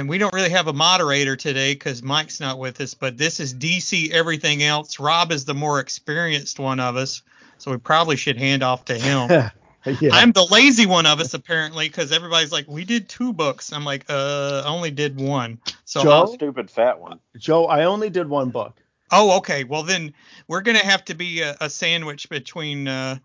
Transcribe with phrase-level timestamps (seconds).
[0.00, 3.38] And we don't really have a moderator today because Mike's not with us, but this
[3.38, 4.98] is DC Everything Else.
[4.98, 7.20] Rob is the more experienced one of us,
[7.58, 9.28] so we probably should hand off to him.
[10.00, 10.14] yeah.
[10.14, 13.74] I'm the lazy one of us apparently because everybody's like, we did two books.
[13.74, 15.58] I'm like, uh, I only did one.
[15.84, 16.10] So Joe?
[16.10, 17.20] I'll- Stupid fat one.
[17.36, 18.80] Joe, I only did one book.
[19.12, 19.64] oh, okay.
[19.64, 20.14] Well then
[20.48, 23.18] we're gonna have to be a, a sandwich between uh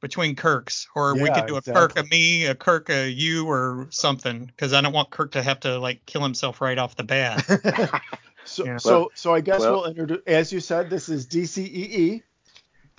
[0.00, 2.00] between Kirks, or we could do a Kirk exactly.
[2.00, 5.60] of me, a Kirk of you, or something because I don't want Kirk to have
[5.60, 7.46] to like kill himself right off the bat.
[8.46, 8.78] So, Yeah.
[8.78, 12.22] so, so I guess Well- we'll introduce, as you said, this is DCEE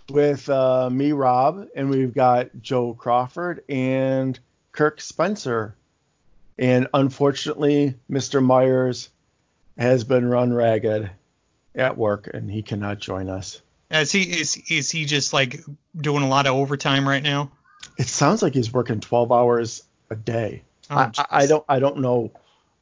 [0.10, 4.40] with uh, me, Rob, and we've got Joe Crawford and
[4.72, 5.76] Kirk Spencer.
[6.58, 8.42] And unfortunately, Mr.
[8.42, 9.10] Myers
[9.78, 11.10] has been run ragged
[11.74, 13.62] at work, and he cannot join us.
[13.92, 15.60] Is he is is he just like
[15.96, 17.52] doing a lot of overtime right now?
[17.98, 20.64] It sounds like he's working 12 hours a day.
[20.90, 22.32] Oh, I, I, I don't, I don't know,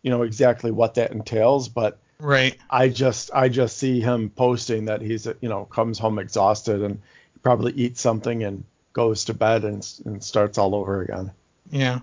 [0.02, 2.58] you know, exactly what that entails, but Right.
[2.70, 7.02] I just I just see him posting that he's you know comes home exhausted and
[7.44, 11.32] probably eats something and goes to bed and, and starts all over again.
[11.72, 12.00] Yeah.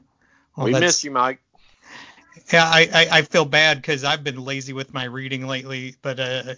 [0.56, 1.40] Well, we that's- miss you, Mike.
[2.52, 6.20] Yeah, I, I, I feel bad because I've been lazy with my reading lately, but
[6.20, 6.54] uh,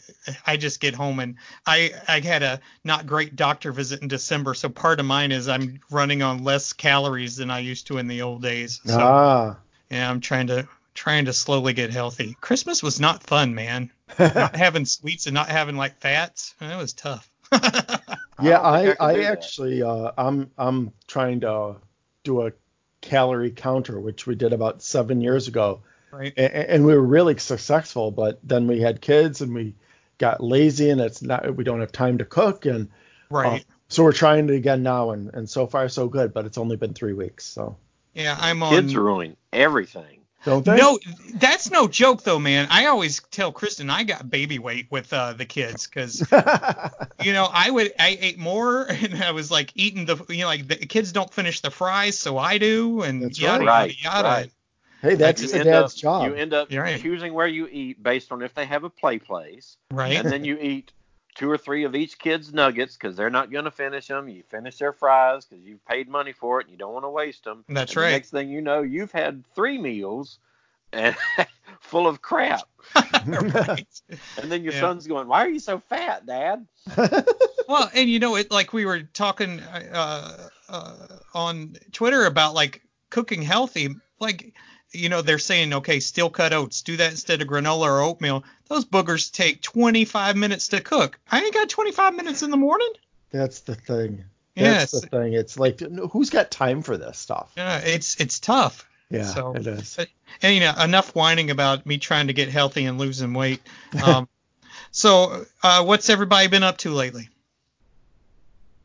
[0.46, 4.54] I just get home and I I had a not great doctor visit in December,
[4.54, 8.08] so part of mine is I'm running on less calories than I used to in
[8.08, 8.80] the old days.
[8.84, 9.56] So Ah,
[9.90, 12.36] yeah, I'm trying to trying to slowly get healthy.
[12.40, 13.90] Christmas was not fun, man.
[14.18, 17.30] not having sweets and not having like fats, that was tough.
[17.52, 17.98] yeah,
[18.38, 19.32] don't I I I, could do that.
[19.32, 21.76] actually uh, I'm I'm trying to
[22.24, 22.52] do a
[23.00, 26.32] calorie counter, which we did about seven years ago, right.
[26.36, 28.10] and, and we were really successful.
[28.10, 29.74] But then we had kids and we
[30.18, 32.88] got lazy, and it's not we don't have time to cook, and
[33.30, 33.60] Right.
[33.60, 36.32] uh, so we're trying it again now, and and so far so good.
[36.32, 37.76] But it's only been three weeks, so
[38.14, 38.72] yeah, I'm on.
[38.72, 40.17] Kids ruin everything.
[40.44, 40.76] Don't they?
[40.76, 40.98] No,
[41.34, 42.68] that's no joke though, man.
[42.70, 46.20] I always tell Kristen I got baby weight with uh, the kids because
[47.22, 50.46] you know I would I ate more and I was like eating the you know
[50.46, 53.94] like the kids don't finish the fries so I do and That's yada right.
[54.02, 54.28] yada yada.
[54.28, 54.50] Right.
[55.02, 56.24] hey, that's You the end dad's up, job.
[56.28, 57.00] You end up right.
[57.00, 60.16] choosing where you eat based on if they have a play place, Right.
[60.16, 60.92] and then you eat
[61.38, 64.28] two or three of each kid's nuggets because they're not going to finish them.
[64.28, 67.10] You finish their fries because you've paid money for it and you don't want to
[67.10, 67.64] waste them.
[67.68, 68.10] That's And the right.
[68.14, 70.38] next thing you know, you've had three meals
[70.92, 71.16] and
[71.80, 72.68] full of crap.
[73.26, 73.86] right.
[74.36, 74.80] And then your Yeah.
[74.80, 76.66] son's going, "Why are you so fat, Dad?"
[77.68, 82.82] Well, and you know it like we were talking uh, uh, on Twitter about like
[83.10, 83.94] cooking healthy.
[84.20, 84.54] Like
[84.92, 88.44] you know they're saying okay steel cut oats do that instead of granola or oatmeal.
[88.68, 91.18] Those boogers take 25 minutes to cook.
[91.30, 92.92] I ain't got 25 minutes in the morning.
[93.30, 94.24] That's the thing.
[94.54, 94.90] Yes.
[94.90, 95.32] That's the thing.
[95.34, 97.52] It's like who's got time for this stuff?
[97.56, 98.88] Yeah, it's it's tough.
[99.10, 99.98] Yeah, So- it is.
[100.42, 103.60] And you know, enough whining about me trying to get healthy and losing weight.
[104.04, 104.28] Um,
[104.90, 107.28] so, uh, what's everybody been up to lately?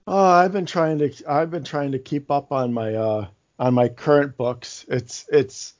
[0.08, 3.28] Oh, I've been trying to I've been trying to keep up on my uh
[3.60, 4.86] on my current books.
[4.90, 5.74] It's it's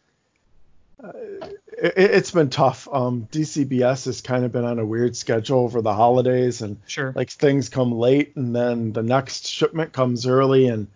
[1.02, 1.62] it,
[1.96, 2.88] it's been tough.
[2.92, 7.12] Um, DCBS has kind of been on a weird schedule over the holidays, and Sure.
[7.16, 10.88] like things come late, and then the next shipment comes early, and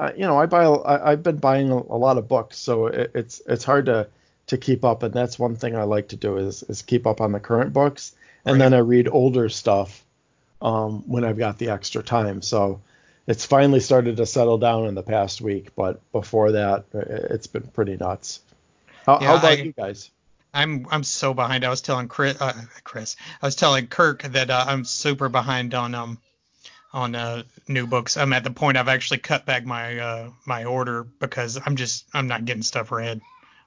[0.00, 2.86] uh, you know I buy I, I've been buying a, a lot of books, so
[2.86, 4.08] it, it's it's hard to
[4.48, 7.20] to keep up, and that's one thing I like to do is is keep up
[7.20, 8.14] on the current books,
[8.44, 8.58] and Right.
[8.58, 10.04] then I read older stuff
[10.60, 12.42] um, when I've got the extra time.
[12.42, 12.80] So
[13.26, 16.98] it's finally started to settle down in the past week, but before that, i-
[17.32, 18.40] it's been pretty nuts.
[19.06, 20.10] How, Yeah, how about I- you guys?
[20.54, 21.64] I'm I'm so behind.
[21.64, 22.52] I was telling Chris, uh,
[22.84, 26.18] Chris, I was telling Kirk that uh, I'm super behind on um
[26.92, 28.16] on uh, new books.
[28.16, 32.06] I'm at the point I've actually cut back my uh, my order because I'm just
[32.14, 33.20] I'm not getting stuff read.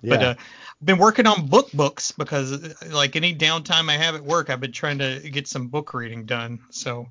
[0.09, 0.23] But Yeah.
[0.23, 4.23] uh, I've been working on book books because uh, like any downtime I have at
[4.23, 6.59] work, I've been trying to get some book reading done.
[6.71, 7.07] So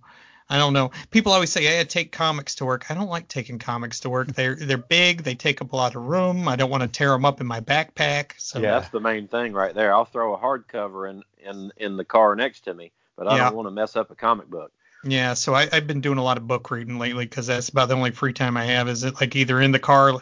[0.49, 0.93] I don't know.
[1.11, 4.11] People always say, "Hey, I take comics to work." I don't like taking comics to
[4.11, 4.29] work.
[4.29, 5.23] They're they're big.
[5.25, 6.47] They take up a lot of room.
[6.47, 8.33] I don't want to tear them up in my backpack.
[8.39, 8.79] So Yeah.
[8.79, 9.93] That's the main thing right there.
[9.93, 13.45] I'll throw a hardcover in in in the car next to me, but I Yeah.
[13.45, 14.72] don't want to mess up a comic book.
[15.04, 17.89] Yeah, so I, I've been doing a lot of book reading lately because that's about
[17.89, 18.89] the only free time I have.
[18.89, 20.15] Is it like either in the car,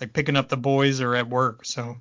[0.00, 1.64] like picking up the boys, or at work.
[1.64, 1.96] So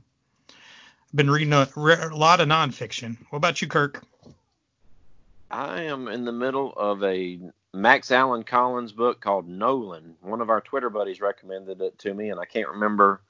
[0.49, 3.17] I've been reading a, a lot of nonfiction.
[3.29, 4.03] What about you, Kirk?
[5.51, 7.39] I am in the middle of a
[7.73, 10.15] Max Allan Collins book called Nolan.
[10.21, 13.21] One of our Twitter buddies recommended it to me, and I can't remember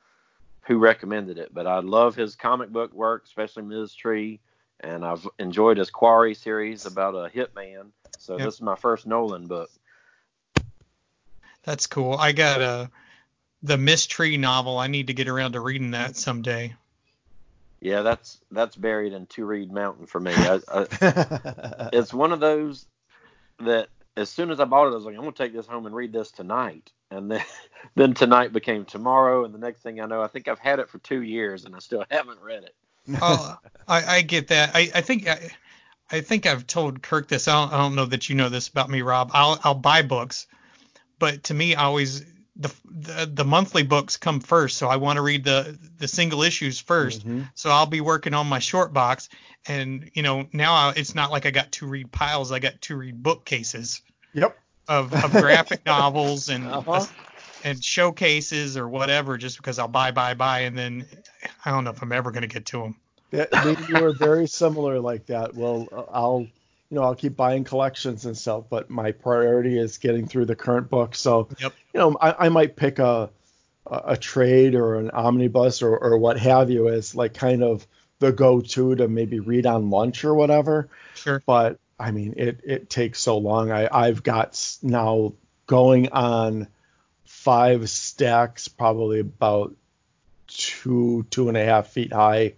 [0.62, 3.94] who recommended it, but I love his comic book work, especially Ms.
[3.94, 4.40] Tree,
[4.82, 7.92] and I've enjoyed his Quarry series about a hitman.
[8.18, 8.46] So Yep.
[8.46, 9.70] this is my first Nolan book.
[11.64, 12.14] That's cool.
[12.14, 12.88] I got uh,
[13.64, 14.08] the Ms.
[14.08, 14.78] Tree novel.
[14.78, 16.76] I need to get around to reading that someday.
[17.82, 20.34] Yeah, that's that's buried in Two Read Mountain for me.
[20.36, 22.86] I, I, it's one of those
[23.60, 23.88] that
[24.18, 25.96] as soon as I bought it, I was like, I'm gonna take this home and
[25.96, 26.92] read this tonight.
[27.12, 27.44] And then
[27.96, 30.90] then tonight became tomorrow, and the next thing I know, I think I've had it
[30.90, 32.76] for two years and I still haven't read it.
[33.22, 34.72] oh, I, I get that.
[34.76, 35.50] I, I think I,
[36.12, 37.48] I think I've told Kirk this.
[37.48, 39.32] I don't, I don't know that you know this about me, Rob.
[39.34, 40.48] I'll I'll buy books,
[41.18, 42.26] but to me, I always
[42.60, 46.44] the, the the monthly books come first, so I want to read the the single
[46.44, 47.50] issues 1st Mhm.
[47.56, 49.30] So I'll be working on my short box,
[49.68, 52.52] and you know now I, it's not like I got two read piles.
[52.52, 54.02] I got two read bookcases
[54.34, 54.58] Yep.
[54.88, 57.06] of, of graphic novels and Uh-huh.
[57.64, 61.06] and showcases or whatever, just because I'll buy buy buy, and then
[61.66, 62.96] I don't know if I'm ever gonna get to them.
[63.32, 63.46] Yeah,
[63.88, 65.54] you are very similar like that.
[65.54, 66.48] Well, I'll,
[66.90, 70.56] you know, I'll keep buying collections and stuff, but my priority is getting through the
[70.56, 71.16] current book.
[71.16, 71.74] So, Yep.
[71.94, 73.30] you know, I, I might pick a,
[73.86, 77.86] a a trade or an omnibus or, or what have you as like kind of
[78.20, 80.90] the go-to to maybe read on lunch or whatever.
[81.16, 81.42] Sure.
[81.46, 83.72] But I mean, it it takes so long.
[83.72, 85.34] I I've got now
[85.68, 86.68] going on
[87.26, 89.76] five stacks, probably about
[90.48, 92.54] two two and a half feet high.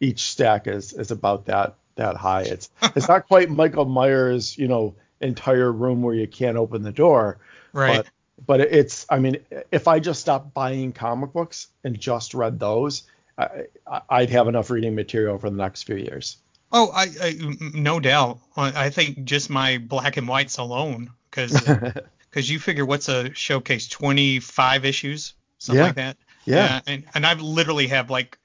[0.00, 2.42] Each stack is is about that that high.
[2.42, 6.92] It's it's not quite Michael Myers, you know, entire room where you can't open the
[6.92, 7.38] door.
[7.72, 7.96] Right.
[7.96, 8.06] But
[8.46, 9.38] but it's I mean,
[9.72, 13.02] if I just stopped buying comic books and just read those,
[13.38, 13.64] I,
[14.10, 16.36] I'd have enough reading material for the next few years.
[16.72, 18.38] Oh, I, I no doubt.
[18.56, 22.00] I think just my black and whites alone, because because uh,
[22.52, 25.86] you figure what's a showcase, 25 issues, something Yeah.
[25.86, 26.16] like that.
[26.44, 26.80] yeah.
[26.86, 28.36] and and I've literally have like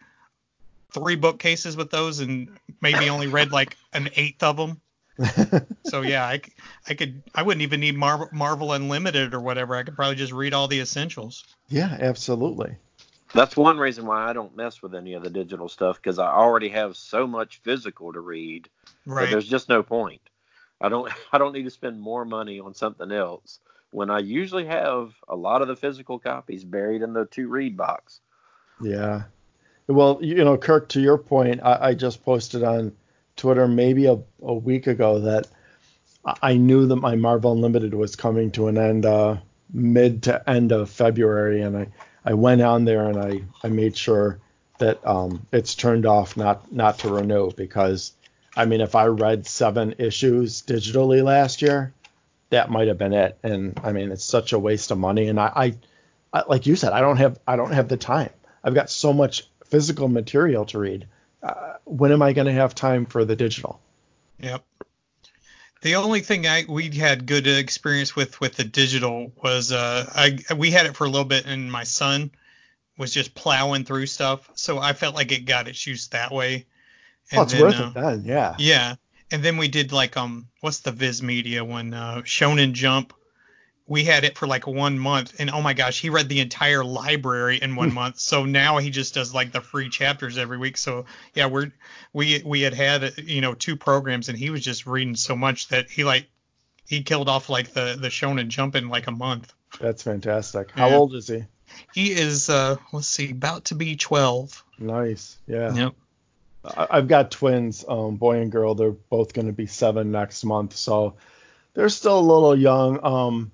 [0.94, 2.50] three bookcases with those, and
[2.82, 4.82] maybe only read like an eighth of them.
[5.84, 6.42] So yeah, I,
[6.88, 9.76] I could I wouldn't even need Marvel, Marvel Unlimited or whatever.
[9.76, 11.44] I could probably just read all the essentials.
[11.68, 12.78] yeah, absolutely.
[13.34, 16.28] That's one reason why I don't mess with any of the digital stuff because I
[16.28, 18.70] already have so much physical to read
[19.06, 19.30] Right.
[19.30, 20.22] there's just no point.
[20.80, 23.60] I don't I don't need to spend more money on something else
[23.92, 27.76] when I usually have a lot of the physical copies buried in the two read
[27.76, 28.22] box.
[28.82, 29.24] Yeah.
[29.88, 32.94] Well, you know, Kirk, to your point, I, I just posted on
[33.36, 35.48] Twitter maybe a, a week ago that
[36.42, 39.38] I knew that my Marvel Unlimited was coming to an end uh,
[39.74, 41.88] mid to end of February, and I,
[42.24, 44.40] I went on there and I, I made sure
[44.78, 48.14] that um, it's turned off not not to renew because
[48.56, 51.94] I mean if I read seven issues digitally last year,
[52.50, 55.40] that might have been it, and I mean it's such a waste of money, and
[55.40, 55.52] I,
[56.34, 58.30] I, I like you said I don't have I don't have the time.
[58.64, 61.08] I've got so much physical material to read.
[61.42, 63.82] Uh, when am I going to have time for the digital?
[64.40, 64.64] Yep.
[65.82, 70.54] The only thing I we had good experience with with the digital was uh I
[70.54, 72.30] we had it for a little bit and my son
[73.00, 76.68] was just plowing through stuff so I felt like it got its use that way.
[77.34, 78.24] oh, it's then, worth uh, it then.
[78.26, 78.56] Yeah.
[78.60, 78.96] Yeah,
[79.32, 83.14] and then we did like um what's the Viz Media one uh Shonen Jump.
[83.92, 86.82] We had it for like one month and oh my gosh he read the entire
[86.82, 88.20] library in one month.
[88.20, 90.78] So now he just does like the free chapters every week.
[90.78, 91.04] So
[91.34, 91.74] yeah we're
[92.14, 95.68] we we had had you know two programs and he was just reading so much
[95.68, 96.28] that he like
[96.88, 99.54] he killed off like the the Shonen Jump in like a month.
[99.82, 100.72] That's fantastic.
[100.72, 100.96] How Yeah.
[100.96, 101.44] old is he?
[101.94, 104.64] He is uh let's see about to be 12.
[104.80, 105.38] Nice.
[105.48, 105.74] Yeah.
[105.74, 105.94] Yep.
[106.64, 108.74] I've got twins, um, boy and girl.
[108.76, 111.16] They're both going to be seven next month, so
[111.74, 113.04] they're still a little young.
[113.04, 113.52] Um,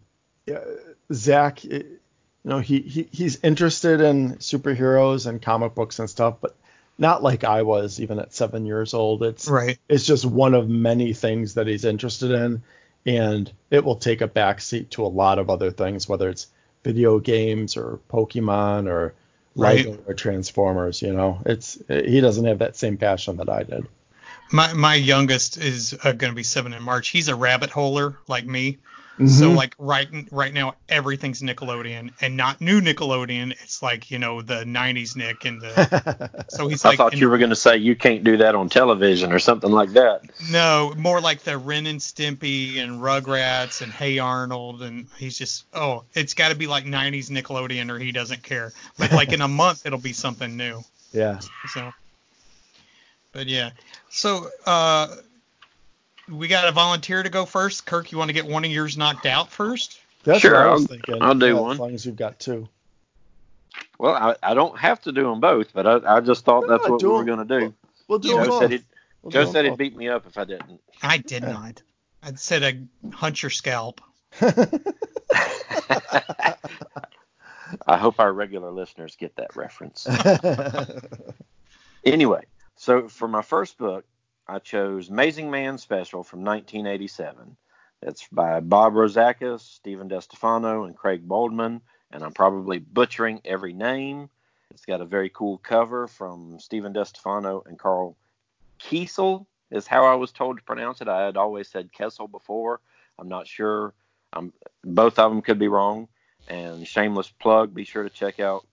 [1.13, 1.99] Zach, you
[2.43, 6.55] know, he, he he's interested in superheroes and comic books and stuff, but
[6.97, 9.23] not like I was even at seven years old.
[9.23, 9.77] It's Right.
[9.87, 12.61] it's just one of many things that he's interested in,
[13.05, 16.47] and it will take a backseat to a lot of other things, whether it's
[16.83, 19.13] video games or Pokemon or
[19.55, 19.83] Right.
[19.85, 21.01] Lego or Transformers.
[21.01, 23.87] You know, it's he doesn't have that same passion that I did.
[24.51, 27.09] My my youngest is uh, going to be 7 in March.
[27.09, 28.77] He's a rabbit holer like me.
[29.17, 29.55] So Mhm.
[29.55, 33.51] like right right now everything's Nickelodeon and not new Nickelodeon.
[33.63, 37.19] It's like you know the '90s Nick and the so he's I like thought in-
[37.19, 40.21] you were going to say you can't do that on television or something like that.
[40.51, 45.65] no more like the Ren and Stimpy and Rugrats and Hey Arnold and he's just
[45.73, 48.71] oh it's got to be like '90s Nickelodeon or he doesn't care.
[48.99, 50.83] But like in a month it'll be something new.
[51.11, 51.39] yeah.
[51.69, 51.91] So
[53.31, 53.71] but yeah
[54.09, 55.07] so uh
[56.29, 57.85] we got a volunteer to go first.
[57.85, 59.99] Kirk, you want to get one of yours knocked out first?
[60.23, 61.21] That's Sure, what I was I'll- thinking.
[61.21, 61.71] I'll do Yeah, one.
[61.73, 62.67] As long as you've got two.
[63.99, 66.87] Well, I, I don't have to do them both, but I, I just thought that's
[66.87, 67.73] what we were going to do.
[68.07, 68.61] We'll do You them Joe both.
[68.61, 68.83] said he'd,
[69.21, 70.81] We'll Joe them said he'd beat me up if I didn't.
[71.01, 71.53] I did Yeah.
[71.53, 71.81] not.
[72.23, 74.01] I said a hunt your scalp.
[77.85, 80.07] I hope our regular listeners get that reference.
[82.05, 82.41] Anyway,
[82.77, 84.05] So for my first book,
[84.49, 87.57] I chose Amazing Man Special from 1987.
[88.01, 94.29] It's by Bob Rozakis, Stephen DeStefano, and Craig Boldman, and I'm probably butchering every name.
[94.71, 98.15] It's got a very cool cover from Stephen DeStefano and Karl
[98.79, 101.09] Kiesel is how I was told to pronounce it.
[101.09, 102.79] I had always said Kessel before.
[103.19, 103.93] I'm not sure.
[104.31, 106.07] I'm, both of them could be wrong.
[106.47, 108.65] And shameless plug, be sure to check out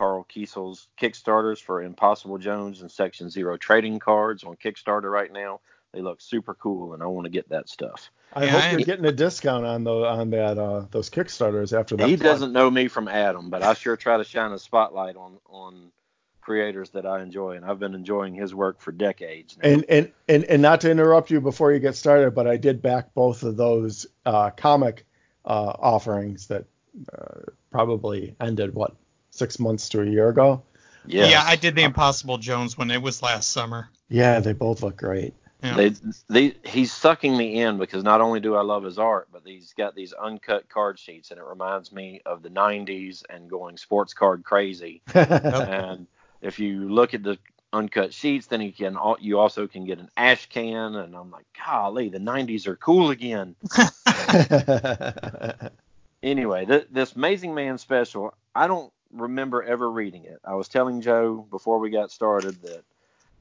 [0.00, 5.60] Karl Kiesel's Kickstarters for Impossible Jones and Section Zero trading cards on Kickstarter right now.
[5.92, 8.10] They look super cool, and I want to get that stuff.
[8.32, 11.78] I Yeah, hope I- you're getting a discount on the on that uh, those Kickstarters
[11.78, 12.08] after that.
[12.08, 12.24] He plug.
[12.24, 15.92] doesn't know me from Adam, but I sure try to shine a spotlight on on
[16.40, 19.68] creators that I enjoy, and I've been enjoying his work for decades now.
[19.68, 22.80] And, and and and not to interrupt you before you get started, but I did
[22.80, 25.04] back both of those uh, comic
[25.44, 26.64] uh, offerings that
[27.12, 27.40] uh,
[27.70, 28.94] probably ended what
[29.40, 30.62] six months to a year ago.
[31.06, 33.88] yeah, Yeah, I did the Impossible Jones when It was last summer.
[34.10, 35.32] Yeah, they both look great.
[35.62, 35.76] Yeah.
[35.76, 35.92] They,
[36.28, 39.72] they, he's sucking me in because not only do I love his art, but he's
[39.72, 44.14] got these uncut card sheets, and it reminds me of the '90s and going sports
[44.14, 45.02] card crazy.
[45.14, 46.06] and
[46.42, 47.38] if you look at the
[47.72, 51.46] uncut sheets, then you can you also can get an ash can, and I'm like,
[51.66, 53.54] golly, the '90s are cool again.
[56.22, 60.40] Anyway, th- this Amazing Man special, I don't remember ever reading it.
[60.44, 62.84] I was telling Joe before we got started that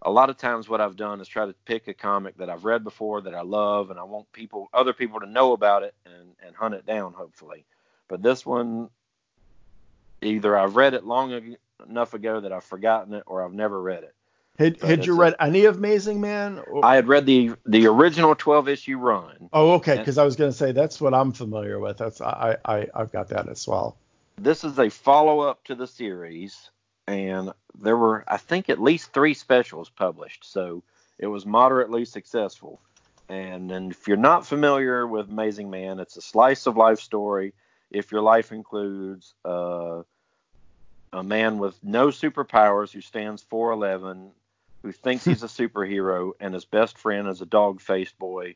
[0.02, 2.66] a lot of times what I've done is try to pick a comic that I've
[2.66, 5.94] read before that I love and I want people other people to know about it
[6.06, 7.66] and and hunt it down hopefully.
[8.08, 8.90] But this one
[10.22, 11.56] either I've read it long
[11.88, 14.16] enough ago that I've forgotten it or I've never read it.
[14.58, 16.62] had had you read any of Amazing Man?
[16.72, 19.50] Or- I had read the the original 12 issue run.
[19.54, 21.98] oh, okay, because I was going to say that's what I'm familiar with.
[21.98, 23.98] That's I, I I've got that as well.
[24.44, 26.70] This is a follow up to the series
[27.08, 30.46] and there were I think at least 3 specials published.
[30.46, 30.84] So
[31.18, 32.82] it was moderately successful.
[33.28, 37.54] And, and if you're not familiar with Amazing Man, it's a slice of life story.
[37.92, 40.02] If your life includes uh,
[41.14, 44.30] a man with no superpowers who stands 4'11,
[44.82, 48.56] who thinks he's a superhero, and his best friend is a dog faced boy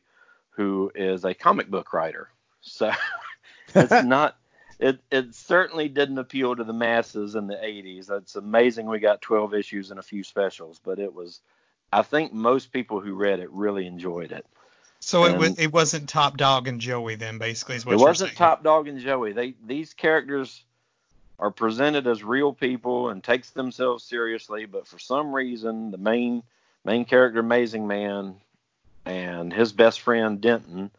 [0.50, 2.30] who is a comic book writer.
[2.60, 2.90] So
[3.74, 4.36] it's not.
[4.78, 8.10] It, it certainly didn't appeal to the masses in the 80s.
[8.10, 11.40] It's amazing we got 12 issues and a few specials, but it was.
[11.92, 14.44] I think most people who read it really enjoyed it.
[15.04, 18.30] So it was it wasn't Top Dog and Joey then, basically is what it wasn't
[18.30, 18.38] saying.
[18.38, 19.32] Top Dog and Joey.
[19.32, 20.64] They these characters
[21.38, 26.42] are presented as real people and takes themselves seriously, but for some reason the main
[26.86, 28.36] main character Amazing Man
[29.04, 30.90] and his best friend Denton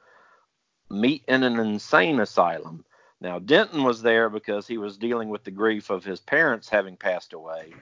[0.90, 2.86] meet in an insane asylum.
[3.22, 6.98] Now Denton was there because he was dealing with the grief of his parents having
[6.98, 7.74] passed away.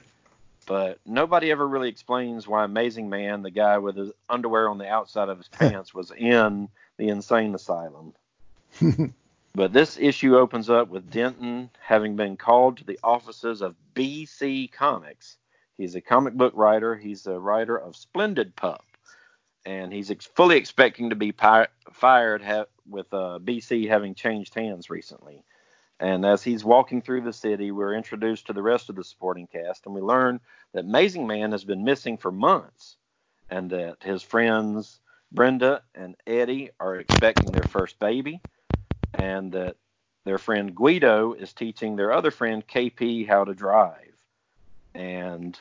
[0.66, 4.88] But nobody ever really explains why Amazing Man, the guy with his underwear on the
[4.88, 8.14] outside of his pants, was in the insane asylum.
[9.56, 14.72] But this issue opens up with Denton having been called to the offices of BC
[14.72, 15.38] Comics.
[15.78, 16.96] He's a comic book writer.
[16.96, 18.84] He's a writer of Splendid Pup,
[19.64, 24.56] and he's ex- fully expecting to be pi- fired ha- with uh, BC having changed
[24.56, 25.44] hands recently.
[26.00, 29.48] And as he's walking through the city, we're introduced to the rest of the supporting
[29.48, 30.40] cast, and we learn
[30.74, 32.98] that Amazing Man has been missing for months,
[33.50, 35.00] and that his friends
[35.34, 38.40] Brenda and Eddie are expecting their first baby
[39.16, 39.76] and that
[40.26, 44.14] their friend Guido is teaching their other friend KP how to drive.
[44.94, 45.60] And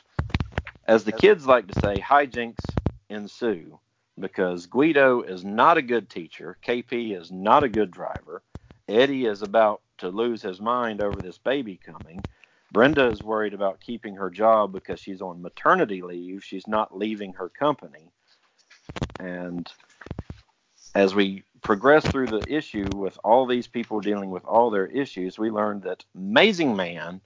[0.87, 2.63] as the kids like to say, hijinks
[3.09, 3.79] ensue
[4.19, 8.43] because Guido is not a good teacher, KP is not a good driver,
[8.87, 12.23] Eddie is about to lose his mind over this baby coming.
[12.71, 16.43] Brenda is worried about keeping her job because she's on maternity leave.
[16.43, 18.09] She's not leaving her company.
[19.19, 19.71] And
[20.95, 25.39] as we progress through the issue with all these people dealing with all their issues,
[25.39, 27.21] we learned that Amazing Man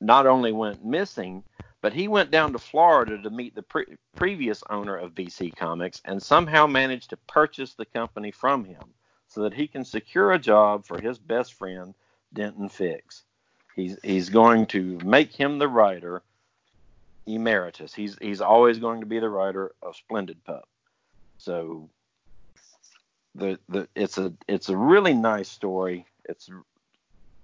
[0.00, 1.44] not only went missing,
[1.82, 6.00] but he went down to Florida to meet the pre- previous owner of BC Comics
[6.04, 8.94] and somehow managed to purchase the company from him
[9.26, 11.94] so that he can secure a job for his best friend,
[12.32, 13.22] Denton Fixx.
[13.74, 16.22] He's, he's going to make him the writer
[17.26, 17.92] emeritus.
[17.92, 20.68] He's, he's always going to be the writer of Splendid Pup.
[21.38, 21.90] So
[23.34, 26.06] the the it's a it's a really nice story.
[26.26, 26.48] It's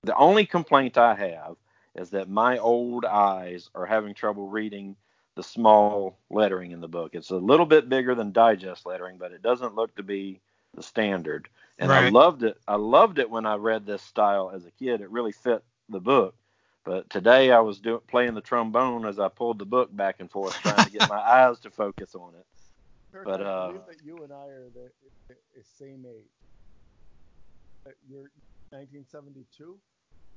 [0.04, 1.56] the only complaint I have
[1.98, 4.96] is that my old eyes are having trouble reading
[5.34, 7.14] the small lettering in the book.
[7.14, 10.40] It's a little bit bigger than digest lettering, but it doesn't look to be
[10.74, 11.48] the standard.
[11.78, 12.58] And I loved it.
[12.66, 15.00] I loved it when I read this style as a kid.
[15.00, 16.34] It really fit the book.
[16.84, 20.30] But today I was doing playing the trombone as I pulled the book back and
[20.30, 22.46] forth, trying to get my eyes to focus on it.
[23.12, 24.90] Kirk, But, I uh, believe that you and I are the,
[25.28, 26.24] the, the same age.
[27.86, 28.30] Uh, You're
[28.70, 29.78] 1972.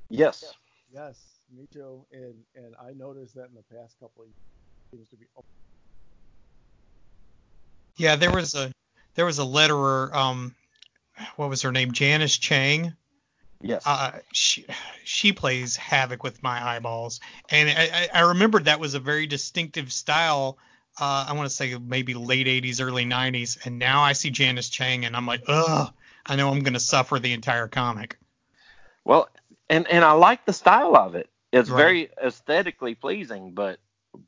[0.09, 0.53] Yes.
[0.93, 1.19] Yes,
[1.55, 2.05] me too.
[2.11, 4.35] And and I noticed that in the past couple of years
[4.93, 5.25] seems to be.
[7.97, 8.71] Yeah, there was a
[9.15, 10.13] there was a letterer.
[10.13, 10.55] Um,
[11.35, 11.91] what was her name?
[11.91, 12.93] Janice Chiang.
[13.61, 13.83] Yes.
[13.85, 14.65] Uh, she
[15.03, 17.19] she plays havoc with my eyeballs,
[17.49, 20.57] and I, I I remembered that was a very distinctive style.
[20.99, 24.67] Uh, I want to say maybe late 80s, early 90s, and now I see Janice
[24.67, 25.93] Chiang, and I'm like, ugh,
[26.25, 28.17] I know I'm gonna suffer the entire comic.
[29.05, 29.29] Well,
[29.71, 31.29] and and I like the style of it.
[31.53, 31.77] It's Right.
[31.77, 33.79] very aesthetically pleasing, but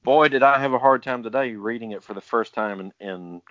[0.04, 2.94] boy, did I have a hard time today reading it for the first time in,
[3.00, 3.42] in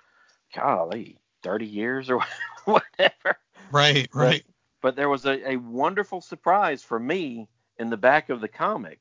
[0.55, 2.21] golly, 30 years or
[2.65, 3.37] whatever.
[3.71, 4.45] Right, right.
[4.81, 8.99] But there was a, a wonderful surprise for me in the back of the comic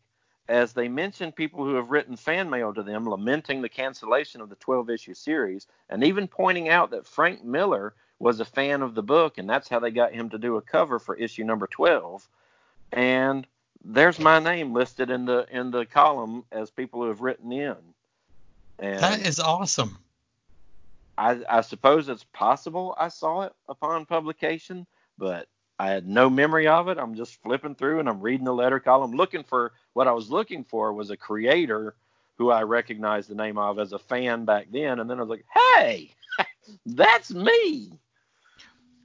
[0.48, 4.50] as they mention people who have written fan mail to them lamenting the cancellation of
[4.50, 8.94] the 12 issue series and even pointing out that Frank Miller was a fan of
[8.94, 11.66] the book and that's how they got him to do a cover for issue number
[11.66, 12.28] 12
[12.92, 13.46] and
[13.84, 17.76] there's my name listed in the in the column as people who have written in
[18.78, 19.98] and That is awesome.
[21.18, 24.86] I, I suppose it's possible I saw it upon publication,
[25.18, 25.46] but
[25.78, 26.98] I had no memory of it.
[26.98, 30.30] I'm just flipping through and I'm reading the letter column, looking for what I was
[30.30, 31.94] looking for was a creator
[32.38, 35.28] who I recognized the name of as a fan back then, and then I was
[35.28, 36.10] like, hey,
[36.86, 37.92] that's me.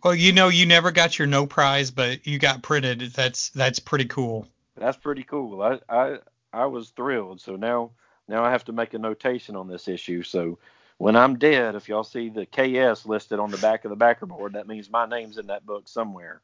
[0.04, 3.02] Well, you know, you never got your no prize, but you got printed.
[3.14, 4.48] That's that's pretty cool.
[4.76, 5.62] That's pretty cool.
[5.62, 6.18] I I
[6.54, 7.42] I was thrilled.
[7.42, 7.92] So now
[8.28, 10.24] now I have to make a notation on this issue.
[10.24, 10.60] So
[10.98, 14.26] when I'm dead, if y'all see the KS listed on the back of the backer
[14.26, 16.42] board, that means my name's in that book somewhere.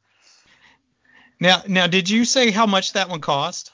[1.40, 3.72] Now, now, did you say how much that one cost?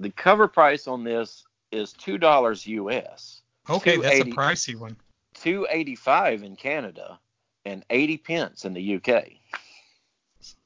[0.00, 4.96] The cover price on this is two dollars US, Okay, that's a pricey one.
[5.34, 7.18] two eighty five in Canada,
[7.64, 9.24] and eighty pence in the UK.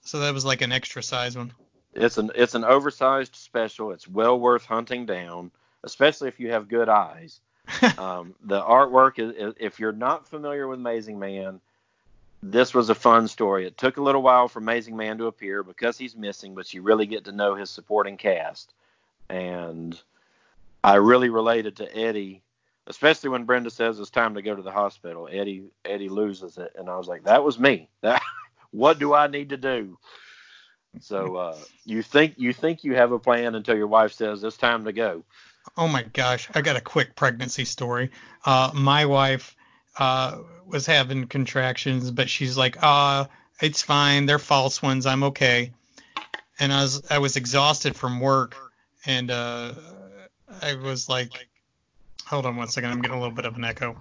[0.02, 1.52] So that was like an extra size one.
[1.94, 3.92] It's an it's an oversized special.
[3.92, 5.50] It's well worth hunting down,
[5.84, 7.40] especially if you have good eyes.
[7.98, 11.60] um, the artwork is, is if you're not familiar with Amazing Man,
[12.42, 13.66] this was a fun story.
[13.66, 16.82] It took a little while for Amazing Man to appear because he's missing, but you
[16.82, 18.72] really get to know his supporting cast.
[19.28, 20.00] And
[20.82, 22.42] I really related to Eddie,
[22.88, 25.28] especially when Brenda says it's time to go to the hospital.
[25.30, 27.88] Eddie Eddie loses it, and I was like, that was me.
[28.00, 28.22] That
[28.70, 29.98] what do I need to do?
[31.00, 34.56] So uh, you think you think you have a plan until your wife says it's
[34.56, 35.22] time to go.
[35.76, 38.10] Oh my gosh, I got a quick pregnancy story.
[38.44, 39.54] Uh, my wife
[39.98, 43.26] uh, was having contractions, but she's like, uh,
[43.60, 44.24] it's fine.
[44.24, 45.04] They're false ones.
[45.04, 45.72] I'm okay.
[46.58, 48.56] And I was I was exhausted from work,
[49.04, 49.74] and uh,
[50.62, 51.47] I was like,
[52.28, 52.90] hold on one second.
[52.90, 53.96] I'm getting a little bit of an echo.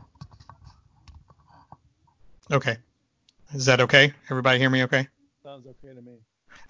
[2.51, 2.77] Okay.
[3.53, 4.13] Is that okay?
[4.29, 5.07] Everybody hear me okay?
[5.43, 6.17] Sounds okay to me.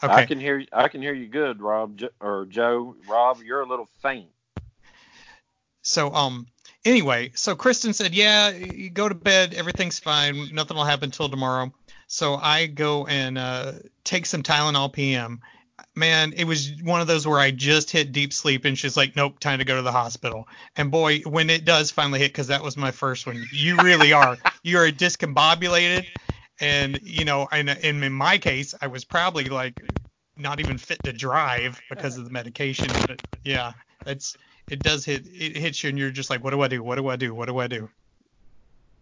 [0.04, 0.13] Okay.
[0.13, 2.96] I can hear I can hear you good, Rob or Joe.
[3.08, 4.30] Rob, you're a little faint.
[5.82, 6.48] So um
[6.86, 11.30] anyway, so Kristen said, "Yeah, you go to bed, everything's fine, nothing will happen till
[11.30, 11.74] tomorrow."
[12.08, 15.41] So I go and uh, take some Tylenol PM.
[15.96, 19.16] Man, it was one of those where I just hit deep sleep, and she's like,
[19.16, 22.48] "Nope, time to go to the hospital." And boy, when it does finally hit, because
[22.48, 24.40] that was my first one, you really are.
[24.63, 26.06] You are discombobulated,
[26.60, 29.76] and you know, and, and in my case, I was probably like
[30.36, 33.04] not even fit to drive because of the medication.
[33.08, 34.36] But yeah, that's
[34.70, 36.96] it does hit it hits you and you're just like what do i do what
[36.96, 37.90] do i do what do i do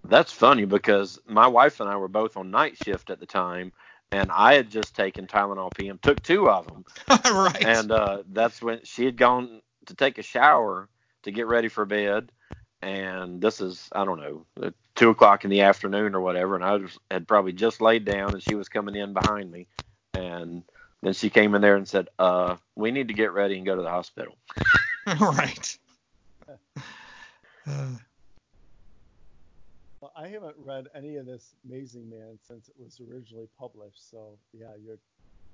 [0.03, 3.73] That's funny because my wife and I were both on night shift at the time,
[4.11, 6.85] and I had just taken Tylenol PM, took two of them,
[7.25, 7.65] right.
[7.65, 10.89] And uh, that's when she had gone to take a shower
[11.23, 12.31] to get ready for bed,
[12.81, 16.63] and this is I don't know uh, two o'clock in the afternoon or whatever, and
[16.63, 19.67] I was, had probably just laid down, and she was coming in behind me,
[20.13, 20.63] and
[21.01, 23.75] then she came in there and said, "Uh, we need to get ready and go
[23.75, 24.35] to the hospital."
[25.19, 25.77] right.
[27.67, 28.14] Uh, Well,
[30.17, 34.09] I haven't read any of this Amazing Man since it was originally published.
[34.09, 34.99] So yeah, you're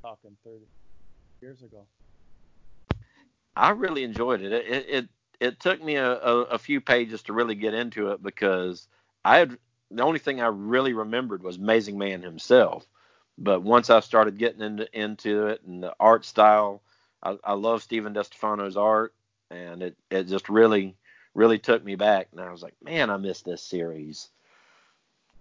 [0.04, 0.60] talking 30
[1.42, 1.86] years ago.
[3.56, 4.52] I really enjoyed it.
[4.52, 8.10] It it it, it took me a, a, a few pages to really get into
[8.10, 8.88] it because
[9.26, 9.58] I had
[9.90, 12.86] the only thing I really remembered was Amazing Man himself.
[13.40, 16.84] But once I started getting into into it and the art style,
[17.24, 19.16] I, I love Stephen DeStefano's art,
[19.50, 20.96] and it it just really
[21.34, 22.28] really took me back.
[22.32, 24.30] And I was like, man, I miss this series.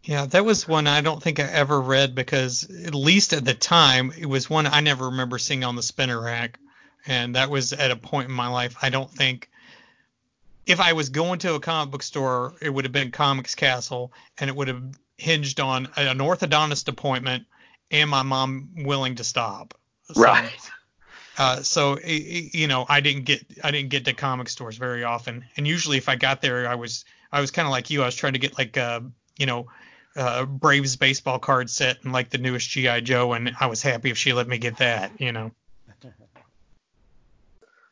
[0.05, 3.55] Yeah that was one i don't think i ever read because at least at the
[3.55, 6.59] time it was one i never remember seeing on the spinner rack
[7.07, 9.49] and that was at a point in my life I don't think
[10.67, 14.13] if I was going to a comic book store, it would have been Comics Castle,
[14.39, 14.83] and it would have
[15.17, 17.47] hinged on an orthodontist appointment
[17.91, 19.75] and my mom willing to stop.
[20.13, 20.71] So, Right.
[21.39, 25.45] Uh, so you know, I didn't get I didn't get to comic stores very often,
[25.57, 28.03] and usually if I got there, I was I was kind of like you.
[28.03, 29.01] I was trying to get like uh
[29.39, 29.69] you know
[30.17, 34.11] uh Braves baseball card set and like the newest GI Joe, and I was happy
[34.11, 35.21] if she let me get that.
[35.21, 35.51] You know.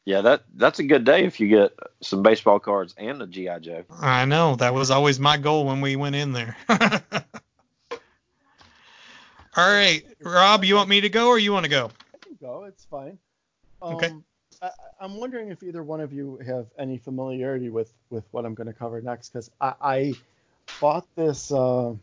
[0.05, 3.61] Yeah, that that's a good day if you get some baseball cards and a GI
[3.61, 3.85] Joe.
[4.01, 6.57] I know that was always my goal when we went in there.
[9.55, 11.91] All right, Rob, you want me to go or you want to go?
[12.15, 12.65] I can go.
[12.65, 13.19] It's fine.
[13.83, 14.11] Um, Okay.
[14.63, 18.55] I, I'm wondering if either one of you have any familiarity with with what I'm
[18.55, 20.15] going to cover next, because I, I
[20.81, 21.51] bought this.
[21.53, 21.95] Uh,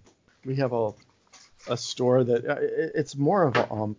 [0.46, 0.92] we have a
[1.68, 3.96] a store that uh, it- it's more of a um,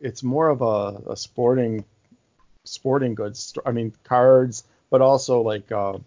[0.00, 1.84] it's more of a, a sporting
[2.64, 3.38] sporting goods.
[3.40, 3.62] Store.
[3.66, 5.98] I mean cards, but also like uh,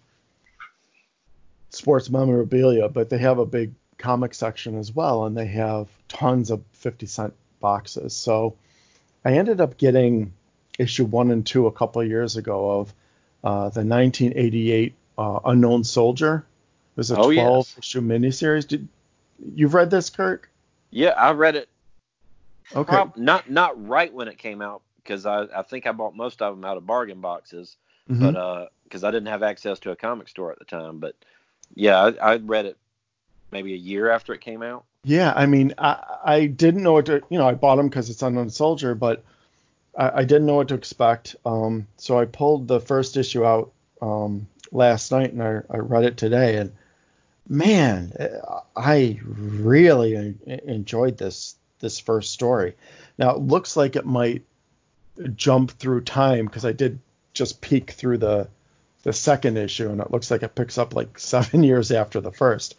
[1.70, 2.88] sports memorabilia.
[2.88, 7.06] But they have a big comic section as well, and they have tons of 50
[7.06, 8.14] cent boxes.
[8.14, 8.56] So
[9.24, 10.32] I ended up getting
[10.78, 12.94] issue one and two a couple years ago of
[13.42, 16.44] uh, the 1988 uh, Unknown Soldier.
[16.96, 17.78] It was a Oh, 12 yes.
[17.78, 18.66] issue miniseries.
[18.66, 18.88] Did
[19.54, 20.50] you've read this, Kirk?
[20.90, 21.68] Yeah, I read it
[22.74, 22.90] Okay.
[22.90, 26.40] prob- not not right when it came out because I, I think I bought most
[26.40, 27.76] of them out of bargain boxes,
[28.10, 28.20] Mhm.
[28.20, 30.98] but uh because I didn't have access to a comic store at the time.
[30.98, 31.16] But
[31.74, 32.78] yeah, I, I read it
[33.52, 34.84] maybe a year after it came out.
[35.04, 38.08] Yeah, I mean, I, I didn't know what to, you know, I bought them because
[38.10, 39.22] it's Unknown Soldier, but
[39.98, 41.36] I, I didn't know what to expect.
[41.44, 46.04] Um, so I pulled the first issue out um, last night and I, I read
[46.04, 46.72] it today, and
[47.48, 48.12] man,
[48.76, 52.74] I really enjoyed this this first story.
[53.18, 54.42] Now it looks like it might
[55.34, 56.98] jump through time because I did
[57.32, 58.48] just peek through the
[59.02, 62.32] the second issue, and it looks like it picks up like seven years after the
[62.32, 62.74] first.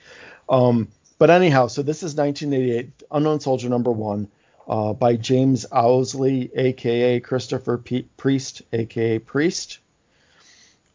[0.50, 4.30] Um, but anyhow, so this is 1988, Unknown Soldier number one,
[4.68, 9.80] uh, by James Owsley, aka Christopher P- Priest, aka Priest,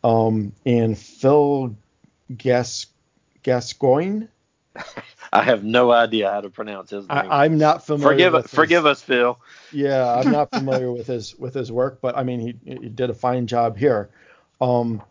[0.04, 1.74] um, and Phil
[2.36, 2.86] Gas
[3.42, 4.28] Gascoine.
[5.32, 7.18] I have no idea how to pronounce his name.
[7.18, 8.12] I, I'm not familiar.
[8.14, 9.38] forgive with his- forgive us, Phil.
[9.72, 13.10] Yeah, I'm not familiar with his with his work, but I mean he, he did
[13.10, 14.10] a fine job here.
[14.60, 15.02] Um,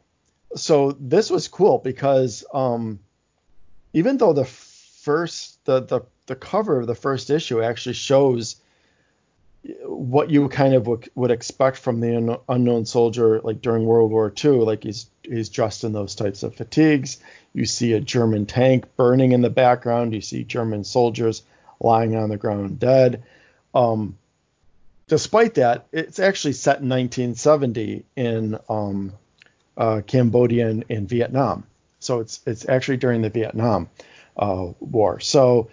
[0.55, 2.99] so this was cool because um,
[3.93, 8.57] even though the first the, the the cover of the first issue actually shows
[9.63, 14.11] what you kind of would, would expect from the un, unknown soldier like during World
[14.11, 17.19] War II, like he's he's dressed in those types of fatigues.
[17.53, 20.13] You see a German tank burning in the background.
[20.13, 21.43] You see German soldiers
[21.79, 23.23] lying on the ground dead.
[23.73, 24.17] Um,
[25.07, 29.13] despite that, it's actually set in 1970 in um,
[29.77, 31.65] uh, Cambodia and, Vietnam.
[31.99, 33.89] So it's it's actually during the Vietnam
[34.37, 35.19] uh, War.
[35.19, 35.69] So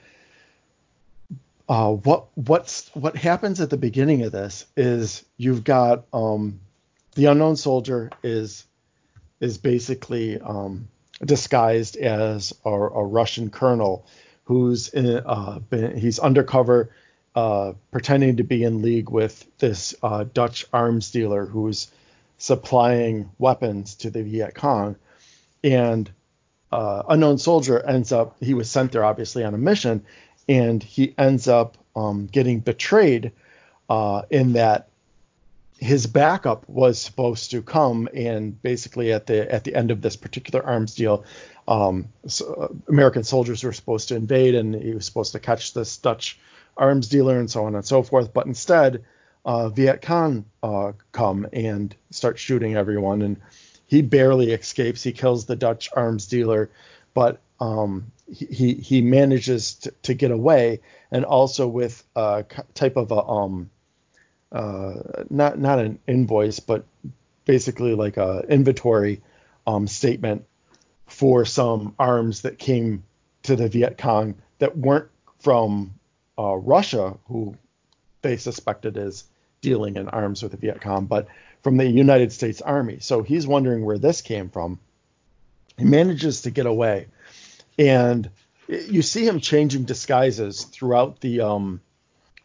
[1.68, 6.61] uh, what what's what happens at the beginning of this is you've got um,
[7.14, 8.64] the unknown soldier is
[9.40, 10.88] is basically um,
[11.24, 14.07] disguised as a, a Russian colonel
[14.44, 16.90] who's in, uh, been, he's undercover
[17.35, 21.88] uh, pretending to be in league with this uh, Dutch arms dealer who's
[22.38, 24.96] supplying weapons to the Viet Cong.
[25.62, 26.11] And
[26.72, 30.04] uh, unknown soldier ends up he was sent there obviously on a mission,
[30.48, 33.32] and he ends up um, getting betrayed
[33.88, 34.88] uh, in that
[35.78, 40.16] his backup was supposed to come and basically at the at the end of this
[40.16, 41.24] particular arms deal
[41.68, 45.74] um, so, uh, american soldiers were supposed to invade and he was supposed to catch
[45.74, 46.38] this dutch
[46.78, 48.32] arms dealer and so on and so forth.
[48.32, 49.04] But instead
[49.44, 53.37] uh, viet cong uh, come and start shooting everyone and
[53.87, 55.02] he barely escapes.
[55.02, 56.70] He kills the dutch arms dealer
[57.14, 63.11] but um, he, he manages to, to get away and also with a type of
[63.11, 63.71] a um,
[64.53, 64.95] uh,
[65.31, 66.85] not not an invoice, but
[67.45, 69.23] basically like a inventory
[69.67, 70.45] um, statement
[71.07, 73.05] for some arms that came
[73.43, 75.09] to the Viet Cong that weren't
[75.41, 75.95] from
[76.38, 77.57] uh, Russia, who
[78.23, 79.25] they suspected as
[79.61, 81.29] dealing in arms with the Viet Cong, but
[81.62, 82.99] from the United States Army.
[83.01, 84.79] So he's wondering where this came from.
[85.77, 87.07] He manages to get away,
[87.79, 88.29] and
[88.67, 91.81] you see him changing disguises throughout the um,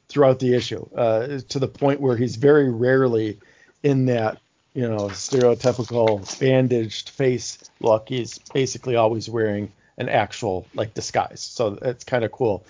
[0.08, 3.40] throughout the issue uh, to the point where he's very rarely
[3.82, 4.40] in that
[4.74, 8.10] you know stereotypical bandaged face look.
[8.10, 11.42] He's basically always wearing an actual like disguise.
[11.42, 12.66] So it's kind of cool.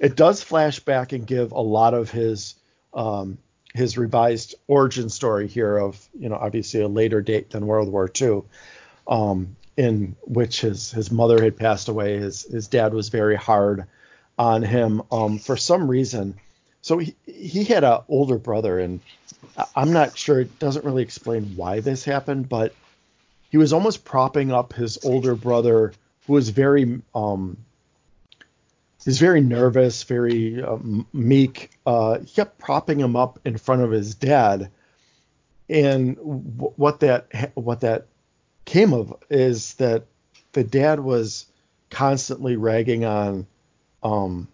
[0.00, 2.54] It does flash back and give a lot of his
[2.94, 3.38] um,
[3.74, 8.10] his revised origin story here of you know obviously a later date than World War
[8.20, 8.42] II,
[9.06, 12.18] um, in which his his mother had passed away.
[12.18, 13.86] His his dad was very hard
[14.38, 16.34] on him um, for some reason.
[16.82, 19.00] So he he had an older brother, and
[19.74, 20.40] I'm not sure.
[20.40, 22.74] It doesn't really explain why this happened, but
[23.50, 25.92] he was almost propping up his older brother,
[26.26, 27.56] who was very um,
[29.04, 30.78] he's very nervous, very uh,
[31.12, 31.70] meek.
[31.86, 34.70] Uh, he kept propping him up in front of his dad,
[35.68, 38.06] and what that what that
[38.64, 40.04] came of is that
[40.52, 41.46] the dad was
[41.90, 43.46] constantly ragging on
[44.02, 44.48] um,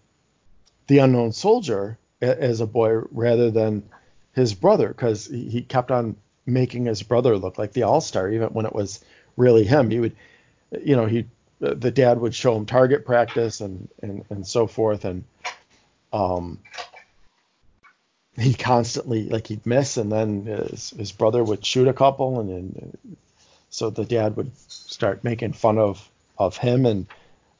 [0.86, 3.82] the unknown soldier as a boy rather than
[4.34, 8.48] his brother because he kept on making his brother look like the all star even
[8.48, 9.00] when it was
[9.36, 9.90] really him.
[9.90, 10.16] He would,
[10.82, 11.26] you know, he
[11.60, 15.24] the dad would show him target practice and and and so forth and
[16.12, 16.58] um
[18.36, 22.48] he constantly like he'd miss and then his, his brother would shoot a couple and
[22.48, 22.96] then
[23.70, 27.06] so the dad would start making fun of of him and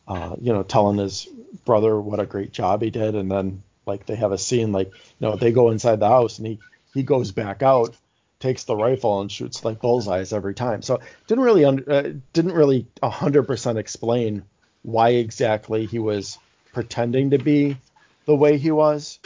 [0.09, 1.29] uh, you know telling his
[1.64, 4.88] brother what a great job he did and then like they have a scene like
[4.88, 6.59] you know they go inside the house and he
[6.92, 7.96] he goes back out
[8.40, 10.83] takes the rifle and shoots like bullseyes every time.
[10.83, 14.42] So didn't really under, uh, didn't really 100% explain
[14.83, 16.38] why exactly he was
[16.73, 17.77] pretending to be
[18.25, 19.18] the way he was.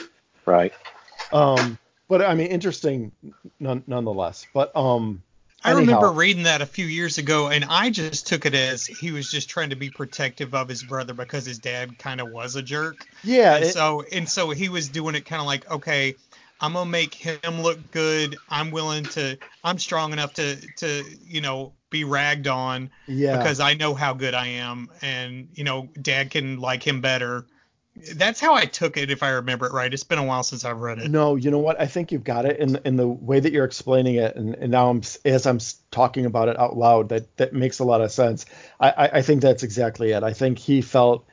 [0.44, 0.72] Right.
[1.32, 3.12] Um, but I mean, interesting
[3.60, 4.46] none, nonetheless.
[4.52, 5.22] But um,
[5.64, 9.12] I remember reading that a few years ago, and I just took it as he
[9.12, 12.54] was just trying to be protective of his brother because his dad kind of was
[12.56, 13.06] a jerk.
[13.22, 13.56] Yeah.
[13.56, 16.16] And it- so and so he was doing it kind of like, okay,
[16.60, 18.36] I'm gonna make him look good.
[18.48, 19.38] I'm willing to.
[19.62, 23.36] I'm strong enough to to you know be ragged on yeah.
[23.36, 27.46] because I know how good I am, and you know dad can like him better.
[28.14, 29.92] That's how I took it, if I remember it right.
[29.92, 31.10] It's been a while since I've read it.
[31.10, 31.80] No, you know what?
[31.80, 34.72] I think you've got it in in the way that you're explaining it, and, and
[34.72, 38.10] now I'm as I'm talking about it out loud, that that makes a lot of
[38.10, 38.46] sense.
[38.80, 40.24] I, I I think that's exactly it.
[40.24, 41.24] I think he felt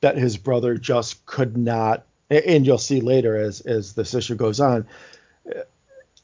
[0.00, 4.58] that his brother just could not, and you'll see later as as this issue goes
[4.58, 4.88] on,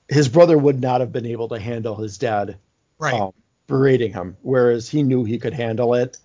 [0.08, 2.56] his brother would not have been able to handle his dad
[2.98, 3.14] Right.
[3.20, 3.32] um,
[3.66, 6.18] berating him, whereas he knew he could handle it,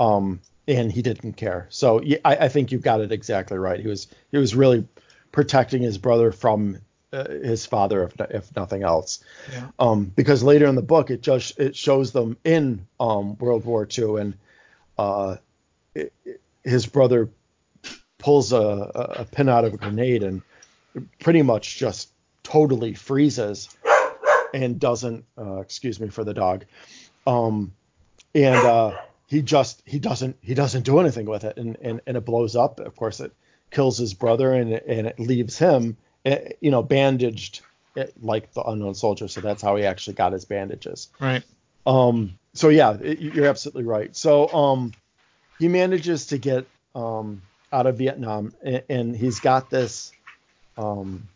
[0.00, 1.66] um, and he didn't care.
[1.70, 3.80] So yeah, I, I think you got it exactly right.
[3.80, 4.86] He was he was really
[5.32, 6.78] protecting his brother from
[7.12, 9.22] uh, his father, if if nothing else.
[9.52, 9.68] Yeah.
[9.78, 13.86] Um, because later in the book, it just it shows them in um, World War
[13.96, 14.34] II, and
[14.98, 15.36] uh,
[15.94, 17.30] it, it- his brother
[18.18, 20.42] pulls a, a, a pin out of a grenade and
[21.20, 22.10] pretty much just
[22.42, 23.68] totally freezes
[24.52, 26.64] and doesn't uh, excuse me for the dog
[27.28, 27.72] um
[28.34, 32.16] and uh he just he doesn't he doesn't do anything with it and and, and
[32.16, 33.32] it blows up of course it
[33.70, 37.60] kills his brother and and it leaves him eh, you know bandaged
[37.96, 41.42] eh, like the unknown soldier so that's how he actually got his bandages Right.
[41.86, 44.16] um, so yeah, it, you're absolutely right.
[44.16, 44.92] So um,
[45.58, 50.10] he manages to get um, out of Vietnam, and, and he's got this
[50.78, 51.28] um,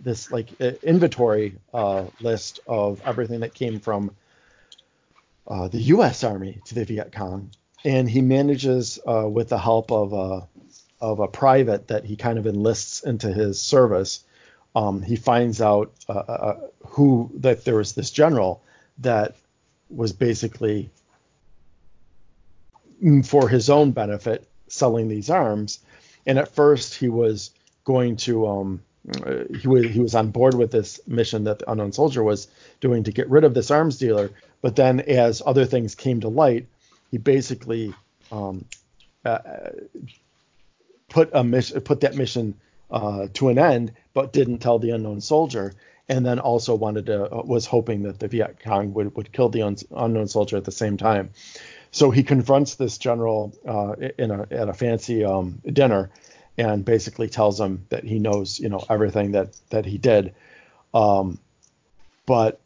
[0.00, 4.12] this like uh, inventory uh, list of everything that came from
[5.46, 6.24] uh, the U.S.
[6.24, 7.50] Army to the Viet Cong,
[7.84, 10.48] and he manages uh, with the help of a
[11.00, 14.24] of a private that he kind of enlists into his service.
[14.76, 18.62] Um, he finds out uh, uh, who that there was this general
[18.98, 19.36] that
[19.90, 20.90] was basically
[23.02, 25.80] mm, for his own benefit selling these arms.
[26.24, 27.50] And at first he was
[27.84, 28.82] going to um,
[29.26, 32.46] uh, he was he was on board with this mission that the unknown soldier was
[32.80, 34.30] doing to get rid of this arms dealer.
[34.62, 36.66] But then as other things came to light,
[37.10, 37.92] he basically
[38.30, 38.64] um,
[39.24, 39.38] uh,
[41.10, 42.54] put a mission put that mission
[42.90, 45.74] uh, to an end, but didn't tell the unknown soldier.
[46.08, 49.48] And then also wanted to uh, was hoping that the Viet Cong would, would kill
[49.48, 51.30] the un, unknown soldier at the same time.
[51.90, 56.10] So he confronts this general uh, in a at a fancy um, dinner,
[56.58, 60.34] and basically tells him that he knows you know everything that that he did.
[60.92, 61.38] Um,
[62.26, 62.60] but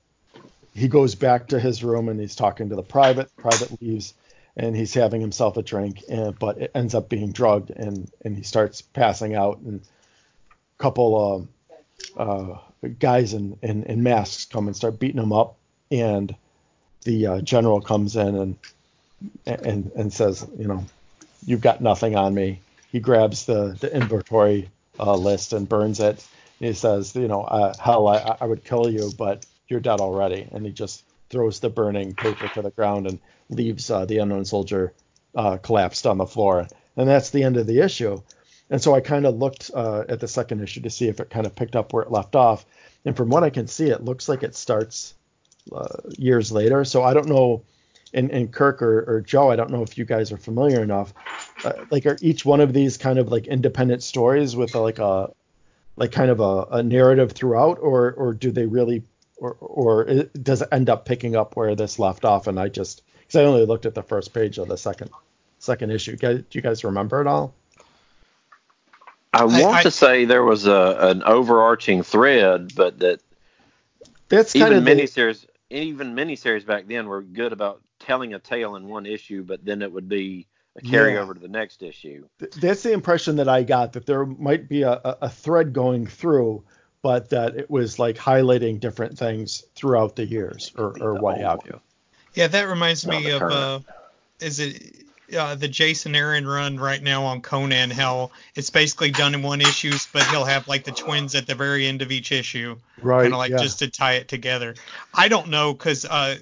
[0.77, 3.35] he goes back to his room and he's talking to the private.
[3.37, 4.15] Private leaves
[4.57, 8.37] and he's having himself a drink, and, but it ends up being drugged and and
[8.37, 9.59] he starts passing out.
[9.59, 11.49] And a couple
[12.19, 12.59] uh, uh,
[12.99, 15.57] guys in, in in masks come and start beating him up,
[15.91, 16.35] and
[17.05, 18.57] the uh, general comes in and
[19.47, 20.85] and and says, you know,
[21.47, 22.61] you've got nothing on me.
[22.93, 26.27] He grabs the the inventory uh, list and burns it.
[26.59, 30.49] He says, you know, uh, hell, I, I would kill you, but you're dead already.
[30.53, 34.45] And he just throws the burning paper to the ground and leaves uh, the unknown
[34.45, 34.93] soldier
[35.35, 36.69] uh, collapsed on the floor.
[36.97, 38.21] And that's the end of the issue.
[38.71, 41.31] And so I kind of looked uh, at the second issue to see if it
[41.31, 42.65] kind of picked up where it left off.
[43.05, 45.15] And from what I can see, it looks like it starts
[45.73, 46.85] uh, years later.
[46.85, 47.63] So I don't know.
[48.15, 51.13] And, and Kirk or, or Joe, I don't know if you guys are familiar enough.
[51.65, 55.33] Uh, like, are each one of these kind of like independent stories with like a
[55.97, 59.03] like kind of a, a narrative throughout, or or do they really,
[59.37, 62.47] or or it, does it end up picking up where this left off?
[62.47, 65.11] And I just because I only looked at the first page of the second
[65.59, 66.17] second issue.
[66.17, 67.55] Do you guys remember it all?
[69.33, 73.21] I want I, I, to say there was a an overarching thread, but that
[74.29, 78.39] that's kind even of miniseries, the, even miniseries back then were good about telling a
[78.39, 80.47] tale in one issue, but then it would be
[80.77, 81.35] a carryover yeah.
[81.35, 82.27] to the next issue.
[82.39, 86.65] That's the impression that I got that there might be a, a thread going through,
[87.03, 91.61] but that it was like highlighting different things throughout the years or, or what have
[91.67, 91.81] you.
[92.35, 93.81] Yeah, that reminds me of uh,
[94.41, 95.07] is it
[95.37, 97.91] uh, the Jason Aaron run right now on Conan.
[97.91, 101.55] How it's basically done in one issue, but he'll have like the twins at the
[101.55, 103.23] very end of each issue, right?
[103.23, 103.59] Kind of like yeah.
[103.59, 104.75] just to tie it together.
[105.15, 106.37] I don't know because, uh,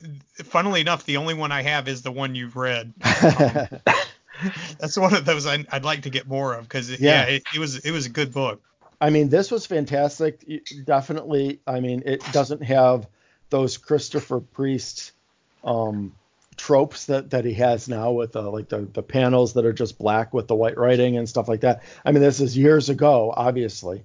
[0.44, 2.92] funnily enough, the only one I have is the one you've read.
[3.02, 3.68] Um,
[4.78, 7.42] that's one of those I, would like to get more of because yeah, yeah it,
[7.54, 8.62] it was it was a good book.
[9.04, 10.42] I mean, this was fantastic.
[10.86, 11.60] Definitely.
[11.66, 13.06] I mean, it doesn't have
[13.50, 15.12] those Christopher Priest
[15.62, 16.14] um,
[16.56, 19.98] tropes that, that he has now with the, like the, the panels that are just
[19.98, 21.82] black with the white writing and stuff like that.
[22.02, 24.02] I mean, this is years ago, obviously.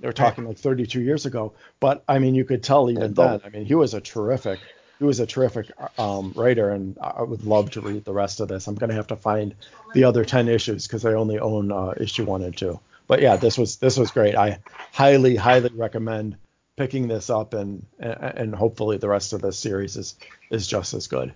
[0.00, 3.40] They're talking like 32 years ago, but I mean, you could tell even then.
[3.46, 4.60] I mean, he was a terrific,
[4.98, 8.48] he was a terrific um, writer, and I would love to read the rest of
[8.48, 8.66] this.
[8.66, 9.54] I'm gonna have to find
[9.94, 12.78] the other 10 issues because I only own uh, issue one and two.
[13.06, 14.34] But yeah, this was this was great.
[14.34, 14.60] I
[14.92, 16.36] highly, highly recommend
[16.76, 20.16] picking this up, and and hopefully the rest of the series is
[20.50, 21.34] is just as good.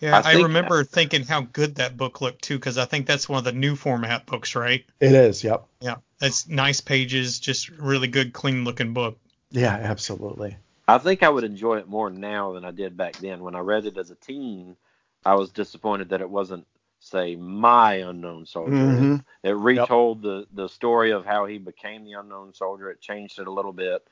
[0.00, 3.06] Yeah, I, think, I remember thinking how good that book looked too, because I think
[3.06, 4.84] that's one of the new format books, right?
[4.98, 5.44] It is.
[5.44, 5.64] Yep.
[5.80, 9.16] Yeah, it's nice pages, just really good, clean looking book.
[9.52, 10.56] Yeah, absolutely.
[10.88, 13.44] I think I would enjoy it more now than I did back then.
[13.44, 14.76] When I read it as a teen,
[15.24, 16.66] I was disappointed that it wasn't,
[17.02, 18.72] say, my unknown soldier.
[18.72, 19.14] Mm-hmm.
[19.42, 20.46] It, it retold yep.
[20.52, 22.90] the the story of how he became the unknown soldier.
[22.90, 24.06] It changed it a little bit,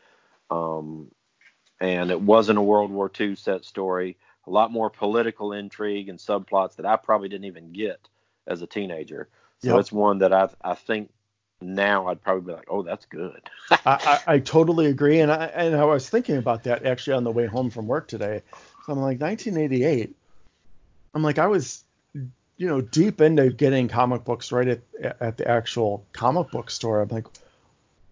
[0.50, 1.10] um,
[1.80, 6.18] and it wasn't a World War II set story a lot more political intrigue and
[6.18, 8.08] subplots that I probably didn't even get
[8.46, 9.28] as a teenager.
[9.62, 9.80] So yep.
[9.80, 11.10] it's one that I I think
[11.60, 13.42] now I'd probably be like, oh, that's good.
[13.70, 17.24] I, I, I, totally agree, and I and I was thinking about that actually on
[17.24, 18.42] the way home from work today.
[18.86, 20.16] So I'm like 1988.
[21.12, 21.84] I'm like I was,
[22.60, 24.80] you know, deep into getting comic books right at
[25.18, 27.00] at the actual comic book store.
[27.00, 27.24] I'm like,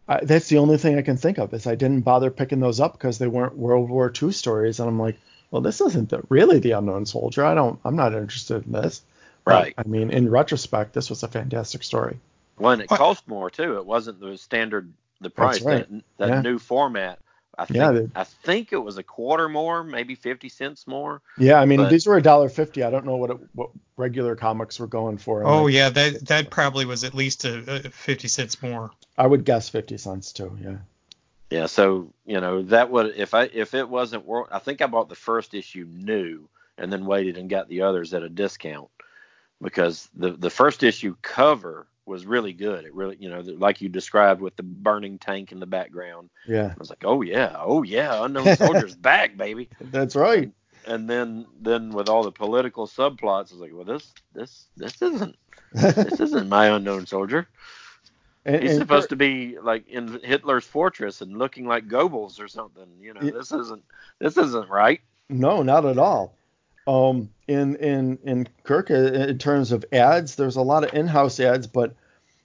[0.08, 2.80] I, that's the only thing I can think of is I didn't bother picking those
[2.80, 5.18] up because they weren't World War II stories, and I'm like,
[5.50, 7.44] well, this isn't the, really the unknown soldier.
[7.44, 9.02] I don't, I'm not interested in this.
[9.44, 9.74] Right.
[9.76, 12.18] But, I mean, in retrospect, this was a fantastic story.
[12.56, 13.76] Well, and it cost more too.
[13.76, 15.86] It wasn't the standard, the price right.
[15.90, 16.40] that that yeah.
[16.40, 17.18] new format.
[17.58, 21.20] I think yeah, I think it was a quarter more, maybe fifty cents more.
[21.36, 22.84] Yeah, I mean but, these were a dollar fifty.
[22.84, 25.44] I don't know what it, what regular comics were going for.
[25.44, 28.92] Oh like, yeah, that that probably was at least a, a fifty cents more.
[29.16, 30.56] I would guess fifty cents too.
[30.62, 30.76] Yeah.
[31.50, 34.86] Yeah, so you know that would if I if it wasn't worth I think I
[34.86, 38.88] bought the first issue new and then waited and got the others at a discount
[39.60, 42.84] because the the first issue cover was really good.
[42.84, 46.30] It really you know like you described with the burning tank in the background.
[46.46, 49.68] Yeah, I was like, oh yeah, oh yeah, unknown soldiers back, baby.
[49.80, 50.44] That's right.
[50.44, 50.52] And,
[50.86, 55.00] and then then with all the political subplots, I was like, well this this this
[55.02, 55.36] isn't
[55.72, 57.46] this isn't my unknown soldier.
[58.44, 62.40] And, He's and supposed for, to be like in Hitler's fortress and looking like Goebbels
[62.40, 62.86] or something.
[62.98, 63.84] You know, it, this isn't
[64.18, 65.00] this isn't right.
[65.28, 66.37] No, not at all.
[66.88, 71.38] Um, in in in Kirk, uh, in terms of ads, there's a lot of in-house
[71.38, 71.94] ads, but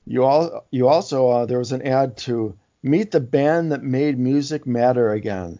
[0.06, 2.54] you all you also uh, there was an ad to
[2.84, 5.60] meet the band that made music matter again.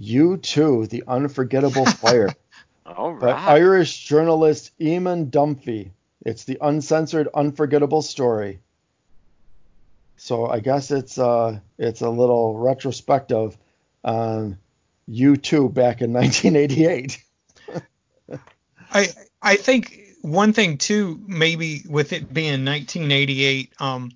[0.00, 2.28] U2, the unforgettable fire.
[2.84, 3.20] all right.
[3.20, 5.90] By Irish journalist Eamon Dunphy.
[6.26, 8.58] It's the uncensored, unforgettable story.
[10.16, 13.56] So I guess it's uh it's a little retrospective
[14.02, 14.58] on
[15.08, 17.22] U2 back in 1988.
[18.92, 19.08] I
[19.42, 24.12] I think one thing too, maybe with it being 1988, um,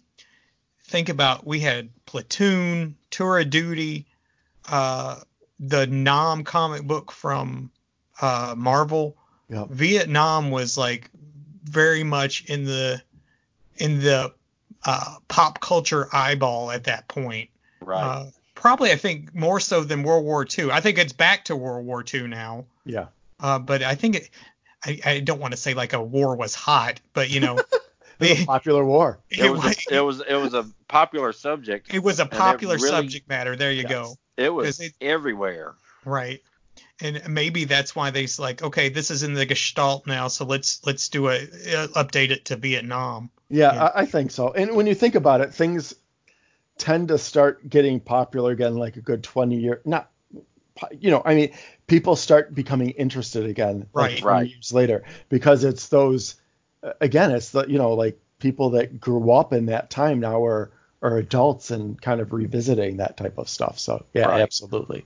[0.85, 4.07] think about we had Platoon, Tour of Duty,
[4.69, 5.17] uh,
[5.61, 7.71] the Nam comic book from
[8.21, 9.17] uh, Marvel.
[9.51, 9.69] Yep.
[9.71, 11.11] Vietnam was like
[11.65, 13.03] very much in the
[13.77, 14.33] in the
[14.85, 17.51] uh, pop culture eyeball at that point.
[17.81, 18.03] Right.
[18.03, 20.71] Uh, probably, I think more so than World War II.
[20.71, 22.65] I think it's back to World War II now.
[22.85, 23.07] Yeah.
[23.41, 24.31] Uh, but I think it,
[24.85, 27.59] I, I don't want to say like a war was hot, but you know,
[28.21, 29.21] It was a popular war.
[29.31, 31.93] It, it was a, it was it was a popular subject.
[31.93, 33.57] It was a popular really, subject matter.
[33.57, 34.15] There you yes, go.
[34.37, 35.75] It was it, everywhere.
[36.05, 36.41] Right.
[37.01, 40.85] And maybe that's why they like, okay, this is in the Gestalt now, so let's
[40.85, 43.31] let's do a, a update it to Vietnam.
[43.49, 43.85] Yeah, yeah.
[43.85, 44.53] I, I think so.
[44.53, 45.95] And when you think about it, things
[46.77, 50.11] tend to start getting popular again like a good 20 year not
[50.99, 51.53] you know i mean
[51.87, 56.37] people start becoming interested again right like right years later because it's those
[57.01, 60.71] again it's the you know like people that grew up in that time now are
[61.03, 64.41] are adults and kind of revisiting that type of stuff so yeah right.
[64.41, 65.05] absolutely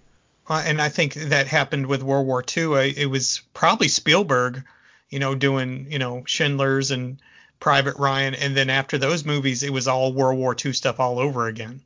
[0.48, 4.62] uh, and i think that happened with world war ii it was probably spielberg
[5.10, 7.18] you know doing you know schindler's and
[7.62, 11.20] Private Ryan, and then after those movies, it was all World War II stuff all
[11.20, 11.80] over again.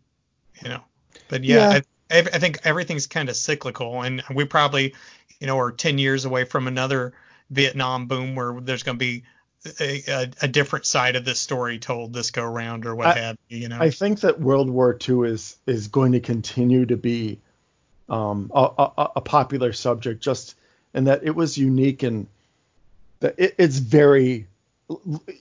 [0.63, 0.81] You know,
[1.29, 1.69] but yeah, yeah.
[1.69, 4.95] I, I think everything's kind of cyclical, and we probably,
[5.41, 7.15] you know, are 10 years away from another
[7.51, 9.25] Vietnam boom where there's going to be
[9.81, 13.19] a, a, a, different side of this story told this go around or what I,
[13.19, 13.59] have you.
[13.59, 17.41] You know, I think that World War II is is going to continue to be
[18.09, 20.55] um, a, a, a, popular subject, just
[20.95, 22.29] in that it was unique and
[23.21, 24.47] that it, it's very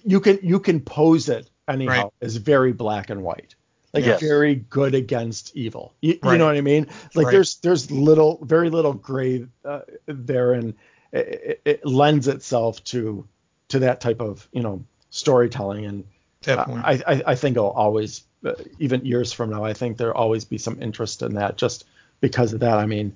[0.04, 2.14] you can you can pose it anyhow right.
[2.22, 3.56] as very black and white
[3.96, 4.20] like yes.
[4.20, 6.34] very good against evil you, right.
[6.34, 7.32] you, know what i mean like right.
[7.32, 10.74] there's there's little very little gray uh, there and
[11.12, 13.28] it, it, lends itself to
[13.68, 16.04] to that type of you know storytelling and
[16.42, 16.84] Definitely.
[16.84, 20.46] I, I i think it'll always uh, even years from now i think there'll always
[20.46, 21.86] be some interest in that just
[22.22, 23.14] because of that i mean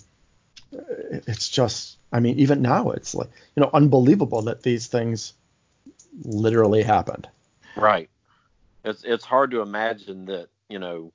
[0.71, 5.34] it's just i mean even now it's like you know unbelievable that these things
[6.23, 7.27] literally happened.
[7.75, 8.09] Right.
[8.84, 11.11] It's it's hard to imagine that you know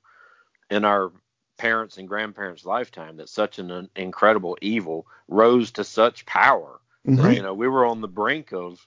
[0.69, 1.11] in our
[1.57, 6.79] parents and grandparents' lifetime that such an incredible evil rose to such power.
[7.07, 7.31] Mm-hmm.
[7.31, 8.85] You know, we were on the brink of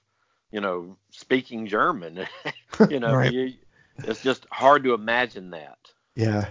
[0.51, 2.27] you know speaking German.
[2.89, 3.31] you know, right.
[3.31, 3.53] you,
[3.99, 5.77] it's just hard to imagine that.
[6.15, 6.49] Yeah.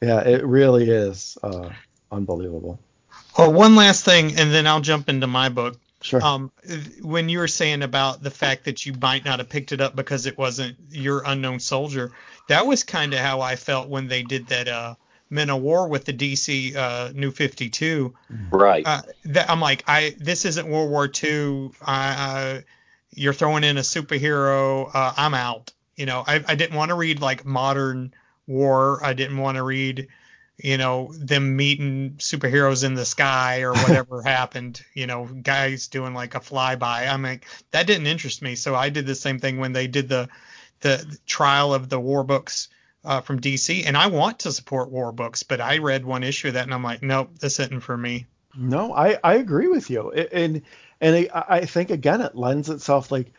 [0.00, 1.70] Yeah, it really is uh,
[2.10, 2.80] unbelievable.
[3.38, 5.78] Well, one last thing, and then I'll jump into my book.
[6.02, 6.22] Sure.
[6.22, 6.50] Um,
[7.00, 9.94] when you were saying about the fact that you might not have picked it up
[9.96, 12.12] because it wasn't your unknown soldier,
[12.48, 14.94] that was kind of how I felt when they did that uh,
[15.30, 18.12] Men of War with the DC uh, New 52.
[18.50, 18.86] Right.
[18.86, 21.70] Uh, that, I'm like, I this isn't World War II.
[21.80, 22.64] I,
[23.14, 24.90] you're throwing in a superhero.
[24.92, 25.72] Uh, I'm out.
[25.96, 28.12] You know, I, I didn't want to read like modern
[28.46, 29.04] war.
[29.04, 30.08] I didn't want to read
[30.58, 36.14] you know, them meeting superheroes in the sky or whatever happened, you know, guys doing
[36.14, 37.08] like a flyby.
[37.08, 37.40] I mean,
[37.70, 38.54] that didn't interest me.
[38.54, 40.28] So I did the same thing when they did the
[40.80, 42.68] the trial of the war books
[43.04, 46.48] uh, from DC, and I want to support war books, but I read one issue
[46.48, 48.26] of that and I'm like, nope, this isn't for me.
[48.56, 50.62] No, I I agree with you, and
[51.00, 53.32] and I think again it lends itself like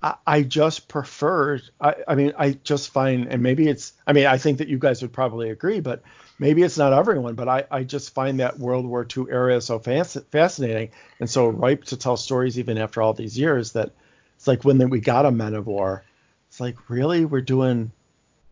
[0.00, 1.60] I, just prefer.
[1.80, 3.92] I, I mean, I just find, and maybe it's.
[4.06, 6.02] I mean, I think that you guys would probably agree, but
[6.38, 7.34] maybe it's not everyone.
[7.34, 11.84] But I, I just find that World War II era so fascinating and so ripe
[11.84, 13.72] to tell stories even after all these years.
[13.72, 13.92] That
[14.36, 16.04] it's like when we got a Men of War,
[16.48, 17.90] it's like really we're doing,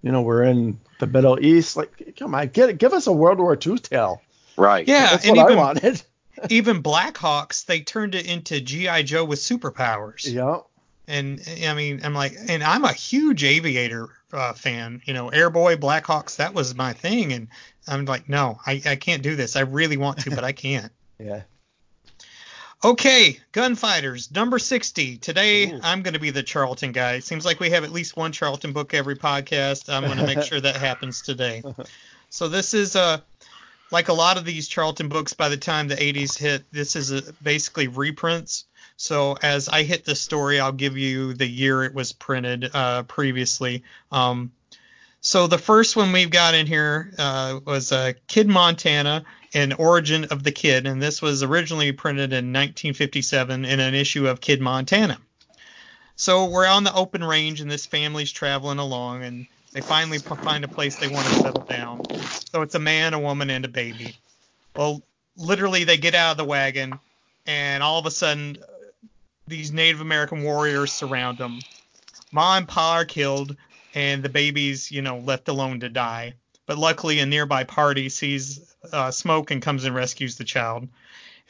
[0.02, 1.76] you know, we're in the Middle East.
[1.76, 4.22] Like, come on, get give us a World War II tale.
[4.56, 4.86] Right.
[4.86, 6.02] Yeah, that's what even, I wanted.
[6.50, 10.30] even Blackhawks, they turned it into GI Joe with superpowers.
[10.30, 10.60] Yeah.
[11.08, 15.02] And I mean, I'm like, and I'm a huge aviator uh, fan.
[15.04, 17.32] You know, Airboy, Blackhawks, that was my thing.
[17.32, 17.48] And
[17.86, 19.56] I'm like, no, I, I can't do this.
[19.56, 20.90] I really want to, but I can't.
[21.18, 21.42] yeah.
[22.84, 25.16] Okay, Gunfighters, number 60.
[25.18, 25.80] Today, Ooh.
[25.82, 27.20] I'm going to be the Charlton guy.
[27.20, 29.92] Seems like we have at least one Charlton book every podcast.
[29.92, 31.62] I'm going to make sure that happens today.
[32.28, 33.20] So this is uh,
[33.90, 35.32] like a lot of these Charlton books.
[35.32, 38.64] By the time the 80s hit, this is a, basically reprints.
[38.96, 43.02] So as I hit the story, I'll give you the year it was printed uh,
[43.04, 43.84] previously.
[44.10, 44.52] Um,
[45.20, 50.26] so the first one we've got in here uh, was uh, Kid Montana and Origin
[50.26, 54.60] of the Kid, and this was originally printed in 1957 in an issue of Kid
[54.60, 55.18] Montana.
[56.14, 59.46] So we're on the open range, and this family's traveling along, and
[59.76, 62.00] they finally find a place they want to settle down.
[62.50, 64.16] So it's a man, a woman, and a baby.
[64.74, 65.02] Well,
[65.36, 66.98] literally, they get out of the wagon,
[67.44, 68.56] and all of a sudden,
[69.46, 71.60] these Native American warriors surround them.
[72.32, 73.54] Ma and Pa are killed,
[73.94, 76.32] and the baby's, you know, left alone to die.
[76.64, 80.88] But luckily, a nearby party sees uh, smoke and comes and rescues the child.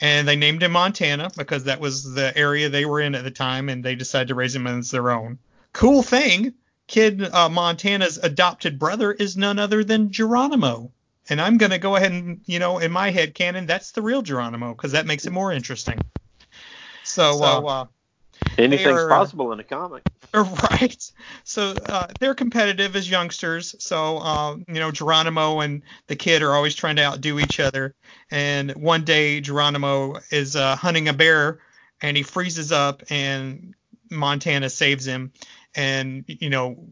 [0.00, 3.30] And they named him Montana because that was the area they were in at the
[3.30, 5.38] time, and they decided to raise him as their own.
[5.72, 6.54] Cool thing,
[6.86, 10.92] kid uh, Montana's adopted brother is none other than Geronimo.
[11.28, 14.02] And I'm going to go ahead and, you know, in my head canon, that's the
[14.02, 15.98] real Geronimo because that makes it more interesting.
[17.02, 17.84] So, so uh, uh,
[18.58, 20.02] Anything's are, possible in a comic.
[20.34, 21.12] Right.
[21.44, 23.74] So uh, they're competitive as youngsters.
[23.78, 27.94] So um, you know Geronimo and the kid are always trying to outdo each other.
[28.30, 31.60] And one day Geronimo is uh, hunting a bear,
[32.02, 33.74] and he freezes up, and
[34.10, 35.32] Montana saves him.
[35.76, 36.88] And you know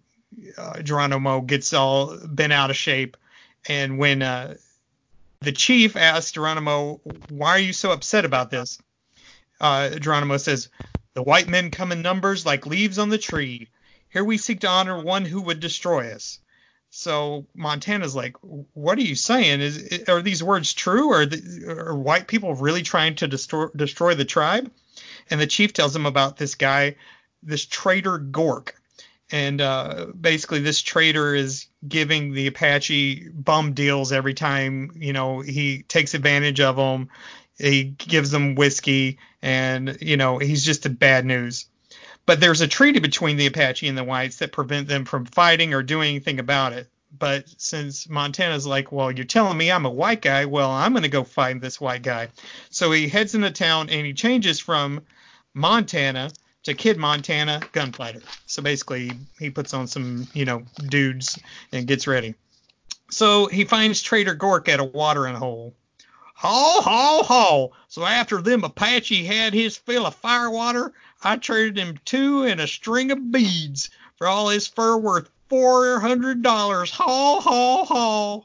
[0.56, 3.16] uh, Geronimo gets all bent out of shape.
[3.66, 4.56] And when uh,
[5.40, 8.78] the chief asks Geronimo, "Why are you so upset about this?"
[9.60, 10.68] Uh, Geronimo says,
[11.14, 13.68] the white men come in numbers like leaves on the tree.
[14.08, 16.40] Here we seek to honor one who would destroy us.
[16.90, 19.60] So Montana's like, what are you saying?
[19.60, 21.10] Is are these words true?
[21.10, 24.70] Or the, are white people really trying to destroy destroy the tribe?
[25.30, 26.96] And the chief tells him about this guy,
[27.44, 28.72] this trader Gork.
[29.30, 35.40] And uh, basically, this trader is giving the Apache bum deals every time, you know,
[35.40, 37.08] he takes advantage of them.
[37.58, 41.66] He gives them whiskey, and you know he's just a bad news.
[42.26, 45.74] But there's a treaty between the Apache and the whites that prevent them from fighting
[45.74, 46.88] or doing anything about it.
[47.16, 51.04] But since Montana's like, well, you're telling me I'm a white guy, well, I'm going
[51.04, 52.28] to go find this white guy.
[52.70, 55.02] So he heads into town and he changes from
[55.52, 56.32] Montana
[56.64, 58.22] to Kid Montana gunfighter.
[58.46, 61.38] So basically, he puts on some, you know, dudes
[61.72, 62.34] and gets ready.
[63.10, 65.74] So he finds Trader Gork at a watering hole.
[66.34, 67.68] Haw, haw, haw.
[67.88, 70.92] So after them Apache had his fill of firewater,
[71.22, 76.00] I traded him two and a string of beads for all his fur worth four
[76.00, 76.90] hundred dollars.
[76.90, 78.40] Haw, haw, haw.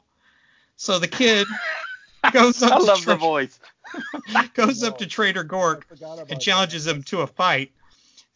[0.76, 1.46] So the kid
[2.32, 3.58] goes up I to love Tra- the voice.
[4.54, 5.82] goes up to Trader Gork
[6.30, 7.72] and challenges him to a fight.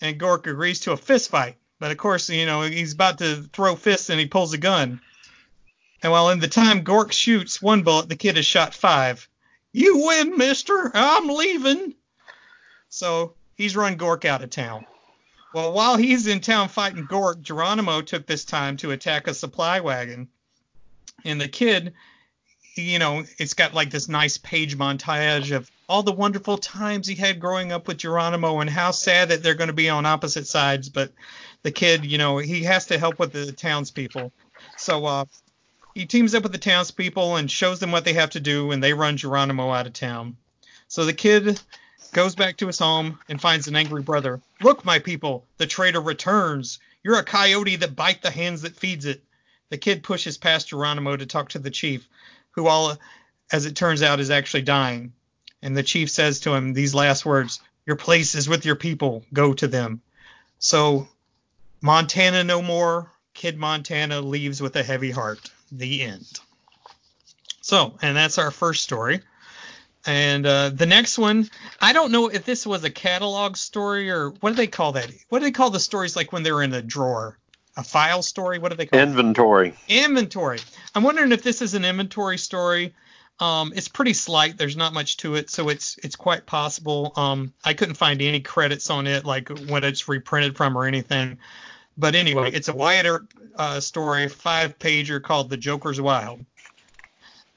[0.00, 1.56] And Gork agrees to a fist fight.
[1.78, 5.00] But of course, you know, he's about to throw fists and he pulls a gun.
[6.02, 9.28] And while in the time Gork shoots one bullet, the kid has shot five.
[9.72, 10.90] You win, mister.
[10.94, 11.94] I'm leaving.
[12.88, 14.86] So he's run Gork out of town.
[15.52, 19.80] Well, while he's in town fighting Gork, Geronimo took this time to attack a supply
[19.80, 20.28] wagon.
[21.24, 21.94] And the kid,
[22.76, 27.14] you know, it's got like this nice page montage of all the wonderful times he
[27.14, 30.46] had growing up with Geronimo and how sad that they're going to be on opposite
[30.46, 30.88] sides.
[30.88, 31.12] But
[31.62, 34.32] the kid, you know, he has to help with the townspeople.
[34.76, 35.24] So uh,
[35.94, 38.82] he teams up with the townspeople and shows them what they have to do, and
[38.82, 40.36] they run Geronimo out of town.
[40.88, 41.60] So the kid
[42.12, 44.40] goes back to his home and finds an angry brother.
[44.62, 46.78] Look, my people, the traitor returns.
[47.02, 49.22] You're a coyote that bite the hands that feeds it.
[49.70, 52.08] The kid pushes past Geronimo to talk to the chief,
[52.52, 52.96] who all,
[53.50, 55.12] as it turns out, is actually dying.
[55.64, 59.24] And the chief says to him these last words: "Your place is with your people.
[59.32, 60.02] Go to them."
[60.58, 61.08] So,
[61.80, 63.10] Montana no more.
[63.32, 65.50] Kid Montana leaves with a heavy heart.
[65.72, 66.38] The end.
[67.62, 69.22] So, and that's our first story.
[70.06, 71.48] And uh, the next one,
[71.80, 75.10] I don't know if this was a catalog story or what do they call that?
[75.30, 77.38] What do they call the stories like when they're in a drawer?
[77.78, 78.58] A file story?
[78.58, 79.02] What do they call it?
[79.02, 79.74] Inventory.
[79.88, 80.58] Inventory.
[80.94, 82.94] I'm wondering if this is an inventory story.
[83.40, 84.56] Um, it's pretty slight.
[84.56, 87.12] There's not much to it, so it's it's quite possible.
[87.16, 91.38] Um, I couldn't find any credits on it, like when it's reprinted from or anything.
[91.96, 96.44] But anyway, it's a Wyatt Earp uh, story, five pager called "The Joker's Wild."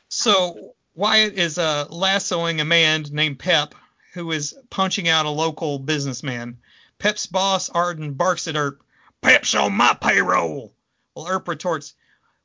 [0.10, 3.76] So Wyatt is uh, lassoing a man named Pep,
[4.14, 6.58] who is punching out a local businessman.
[6.98, 8.82] Pep's boss Arden barks at Earp,
[9.22, 10.74] "Pep's on my payroll."
[11.16, 11.94] Well, Earp retorts,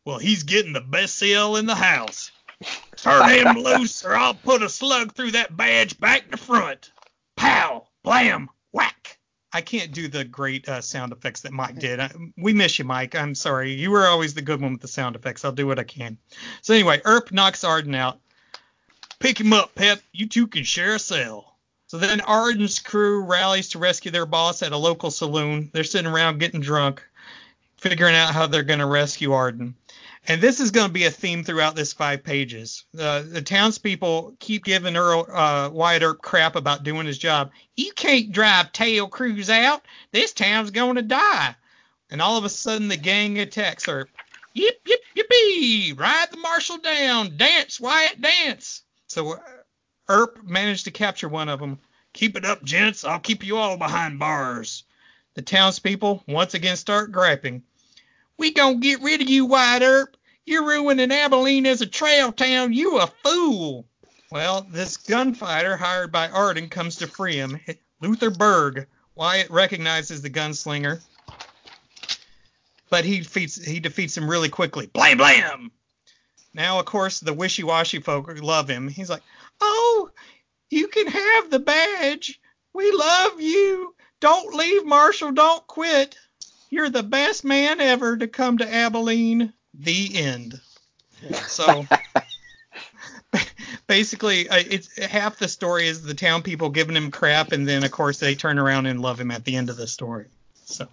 [0.05, 2.31] "Well, he's getting the best sale in the house."
[3.03, 6.93] Turn him loose, or I'll put a slug through that badge back to front.
[7.37, 9.19] Pow, blam, whack.
[9.53, 11.99] I can't do the great uh, sound effects that Mike did.
[11.99, 13.17] I, we miss you, Mike.
[13.17, 13.73] I'm sorry.
[13.73, 15.45] You were always the good one with the sound effects.
[15.45, 16.17] I'll do what I can.
[16.63, 18.21] So anyway, Earp knocks Arden out.
[19.19, 20.01] Pick him up, Pep.
[20.13, 21.57] You two can share a cell.
[21.89, 25.71] So then Arden's crew rallies to rescue their boss at a local saloon.
[25.75, 27.03] They're sitting around getting drunk,
[27.77, 29.75] figuring out how they're going to rescue Arden.
[30.29, 32.85] And this is going to be a theme throughout this five pages.
[32.97, 37.51] Uh, the townspeople keep giving Earl uh, Wyatt Earp crap about doing his job.
[37.77, 39.83] You can't drive tail crews out.
[40.13, 41.57] This town's going to die.
[42.11, 44.11] And all of a sudden, the gang attacks Earp.
[44.55, 45.99] Yip, yip, yippee!
[45.99, 47.37] Ride the marshal down.
[47.37, 48.83] Dance, Wyatt, dance.
[49.09, 49.39] So uh,
[50.09, 51.81] Earp managed to capture one of them.
[52.13, 53.05] Keep it up, gents.
[53.05, 54.85] I'll keep you all behind bars.
[55.35, 57.63] The townspeople once again start griping.
[58.43, 60.17] We gonna get rid of you, Wyatt Earp.
[60.45, 62.73] You're ruining Abilene as a trail town.
[62.73, 63.87] You a fool.
[64.33, 67.61] Well, this gunfighter hired by Arden comes to free him.
[68.01, 68.89] Luther Berg.
[69.15, 71.01] Wyatt recognizes the gunslinger,
[72.91, 74.87] but he defeats he defeats him really quickly.
[74.87, 75.71] Blam blam.
[76.53, 78.89] Now, of course, the wishy-washy folk love him.
[78.89, 79.23] He's like,
[79.61, 80.11] "Oh,
[80.69, 82.41] you can have the badge.
[82.75, 83.95] We love you.
[84.19, 85.31] Don't leave, Marshall.
[85.31, 86.19] Don't quit.
[86.73, 89.53] You're the best man ever to come to Abilene.
[89.75, 90.59] The end.
[91.47, 91.87] So
[93.87, 97.85] basically, uh, it's half the story is the town people giving him crap, and then
[97.85, 100.29] of course they turn around and love him at the end of the story.
[100.65, 100.89] So,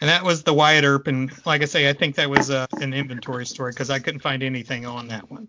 [0.00, 2.68] and that was the Wyatt Earp, and like I say, I think that was uh,
[2.80, 5.48] an inventory story because I couldn't find anything on that one.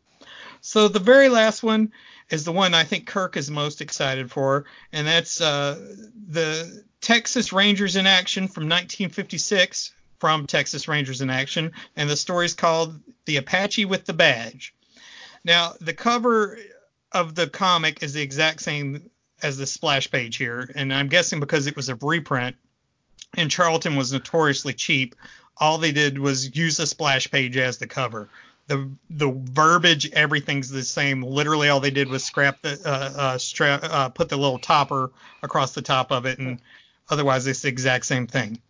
[0.62, 1.92] So the very last one
[2.32, 5.78] is the one I think Kirk is most excited for, and that's uh,
[6.30, 12.46] the Texas Rangers in Action from 1956 from Texas Rangers in Action, and the story
[12.46, 14.74] is called The Apache with the Badge.
[15.44, 16.58] Now, the cover
[17.12, 19.10] of the comic is the exact same
[19.44, 22.56] as the splash page here, and I'm guessing because it was a reprint
[23.36, 25.16] and Charlton was notoriously cheap,
[25.58, 28.30] all they did was use the splash page as the cover.
[28.72, 31.24] The the verbiage, everything's the same.
[31.24, 35.12] Literally, all they did was scrap the uh, uh, strap, uh, put the little topper
[35.44, 36.62] across the top of it, and
[37.10, 38.62] otherwise it's the exact same thing.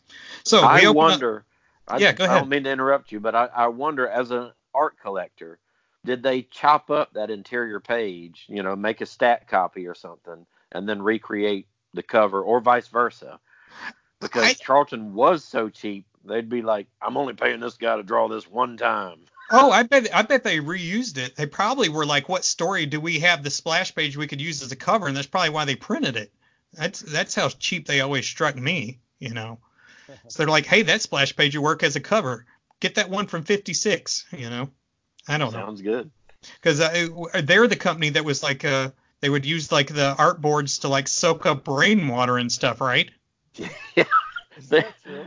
[0.44, 1.46] So I open up- wonder.
[1.88, 4.32] I, Yeah, go ahead I don't mean to interrupt you, but I, I wonder, as
[4.32, 5.60] an art collector,
[6.04, 10.48] did they chop up that interior page, you know, make a stat copy or something,
[10.72, 13.40] and then recreate the cover, or vice versa?
[14.20, 18.04] Because I- Charlton was so cheap, they'd be like, "I'm only paying this guy to
[18.04, 19.20] draw this one time."
[19.52, 21.36] Oh, I bet I bet they reused it.
[21.36, 24.62] They probably were like, what story do we have the splash page we could use
[24.62, 25.08] as a cover?
[25.08, 26.32] And that's probably why they printed it.
[26.74, 29.60] That's that's how cheap they always struck me, you know.
[30.28, 32.46] So they're like, hey, that splash page would work as a cover.
[32.80, 34.70] Get that one from 56, you know.
[35.28, 35.60] I don't know.
[35.60, 36.12] Sounds good.
[36.62, 40.80] because they're the company that was like uh they would use like the art boards
[40.80, 43.12] to like soak up rainwater and stuff, right?
[43.58, 45.26] Is that true?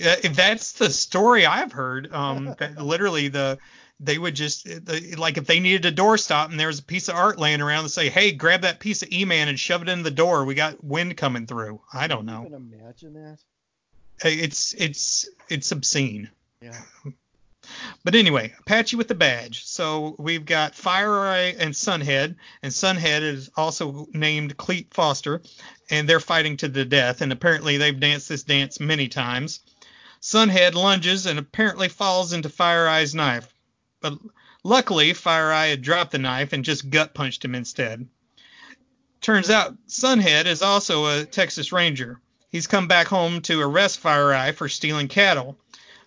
[0.00, 2.12] If that's the story I've heard.
[2.12, 3.58] Um, that literally the
[4.00, 7.08] they would just the, like if they needed a doorstop and there was a piece
[7.08, 9.88] of art laying around to say, hey, grab that piece of E-man and shove it
[9.88, 10.44] in the door.
[10.44, 11.80] We got wind coming through.
[11.92, 12.42] I don't know.
[12.42, 13.38] Can you imagine that?
[14.24, 16.30] It's it's it's obscene.
[16.60, 16.80] Yeah.
[18.02, 19.64] But anyway, Apache with the badge.
[19.64, 25.40] So we've got Fire Eye and Sunhead, and Sunhead is also named Cleet Foster,
[25.88, 27.20] and they're fighting to the death.
[27.20, 29.60] And apparently they've danced this dance many times.
[30.20, 33.54] Sunhead lunges and apparently falls into Fire Eye's knife,
[34.00, 34.18] but
[34.62, 38.06] luckily Fire Eye had dropped the knife and just gut punched him instead.
[39.22, 42.20] Turns out Sunhead is also a Texas Ranger.
[42.50, 45.58] He's come back home to arrest Fire Eye for stealing cattle.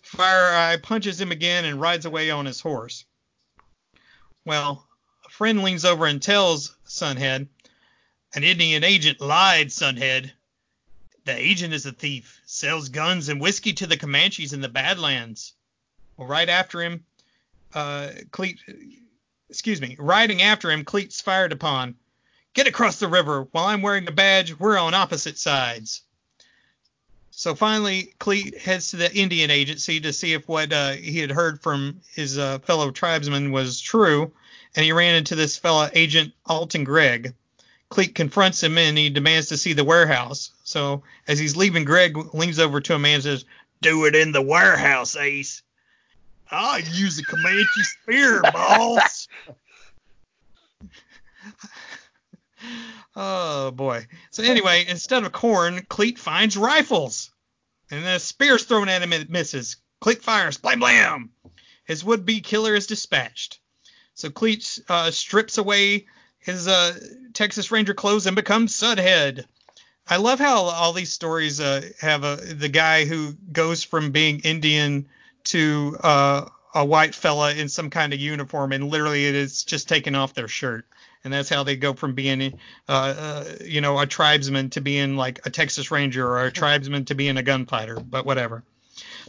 [0.01, 3.05] Fire Eye punches him again and rides away on his horse.
[4.45, 4.87] Well,
[5.25, 7.47] a friend leans over and tells Sunhead,
[8.35, 10.33] An Indian agent lied, Sunhead.
[11.25, 15.53] The agent is a thief, sells guns and whiskey to the Comanches in the Badlands.
[16.17, 17.05] Well, right after him,
[17.73, 18.59] uh, Cleet,
[19.49, 21.95] excuse me, riding after him, Cleet's fired upon.
[22.53, 23.47] Get across the river.
[23.51, 26.01] While I'm wearing a badge, we're on opposite sides.
[27.31, 31.31] So finally, Cleet heads to the Indian agency to see if what uh, he had
[31.31, 34.31] heard from his uh, fellow tribesmen was true,
[34.75, 37.33] and he ran into this fellow agent Alton Gregg.
[37.89, 40.51] Cleet confronts him and he demands to see the warehouse.
[40.63, 43.45] So as he's leaving, Greg leans over to him and says,
[43.81, 45.61] "Do it in the warehouse, Ace."
[46.49, 49.27] I use a Comanche spear, boss.
[53.15, 54.07] oh boy.
[54.31, 57.31] So anyway, instead of corn, Cleet finds rifles.
[57.91, 59.77] And then a spear's thrown at him and it misses.
[60.01, 61.31] Cleet fires, blam blam.
[61.85, 63.59] His would-be killer is dispatched.
[64.13, 66.07] So Cleet uh, strips away
[66.39, 66.97] his uh,
[67.33, 69.45] Texas Ranger clothes and becomes Sunhead.
[70.07, 74.39] I love how all these stories uh, have a the guy who goes from being
[74.39, 75.07] Indian
[75.45, 76.45] to uh,
[76.75, 80.33] a white fella in some kind of uniform, and literally it is just taking off
[80.33, 80.85] their shirt,
[81.23, 85.15] and that's how they go from being, uh, uh, you know, a tribesman to being
[85.15, 88.63] like a Texas Ranger or a tribesman to being a gunfighter, but whatever.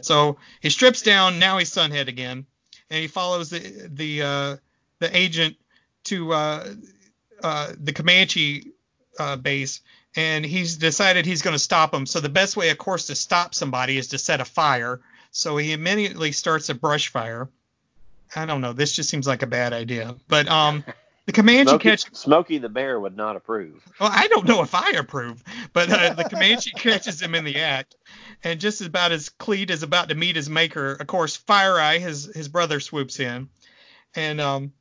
[0.01, 1.39] So he strips down.
[1.39, 2.45] Now he's Sunhead again,
[2.89, 4.57] and he follows the the uh,
[4.99, 5.55] the agent
[6.05, 6.73] to uh,
[7.41, 8.71] uh, the Comanche
[9.19, 9.81] uh, base,
[10.15, 12.05] and he's decided he's going to stop him.
[12.05, 15.01] So the best way, of course, to stop somebody is to set a fire.
[15.31, 17.49] So he immediately starts a brush fire.
[18.35, 18.73] I don't know.
[18.73, 20.15] This just seems like a bad idea.
[20.27, 20.83] But um,
[21.25, 22.15] the Comanche Smokey, catch.
[22.15, 23.83] Smokey the Bear would not approve.
[23.99, 25.43] Well, I don't know if I approve,
[25.73, 27.95] but uh, the Comanche catches him in the act,
[28.43, 31.99] and just about as Cleet is about to meet his maker, of course, Fire Eye,
[31.99, 33.49] his his brother, swoops in,
[34.15, 34.73] and um,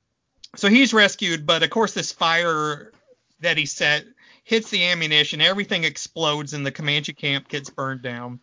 [0.56, 1.46] so he's rescued.
[1.46, 2.92] But of course, this fire
[3.40, 4.04] that he set
[4.44, 8.38] hits the ammunition, everything explodes, and the Comanche camp gets burned down.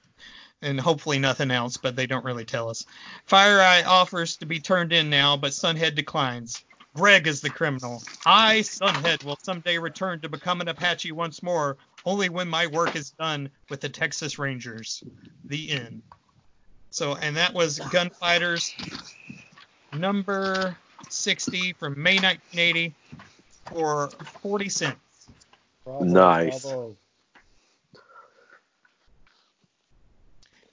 [0.63, 2.85] And hopefully nothing else, but they don't really tell us.
[3.25, 6.63] Fire Eye offers to be turned in now, but Sunhead declines.
[6.93, 8.03] Greg is the criminal.
[8.27, 12.95] I, Sunhead, will someday return to become an Apache once more, only when my work
[12.95, 15.03] is done with the Texas Rangers.
[15.45, 16.03] The end.
[16.91, 18.75] So, and that was Gunfighters
[19.97, 20.77] number
[21.09, 22.93] 60 from May 1980
[23.65, 24.09] for
[24.41, 24.99] 40 cents.
[25.85, 26.61] Bravo, Nice.
[26.63, 26.97] bravo.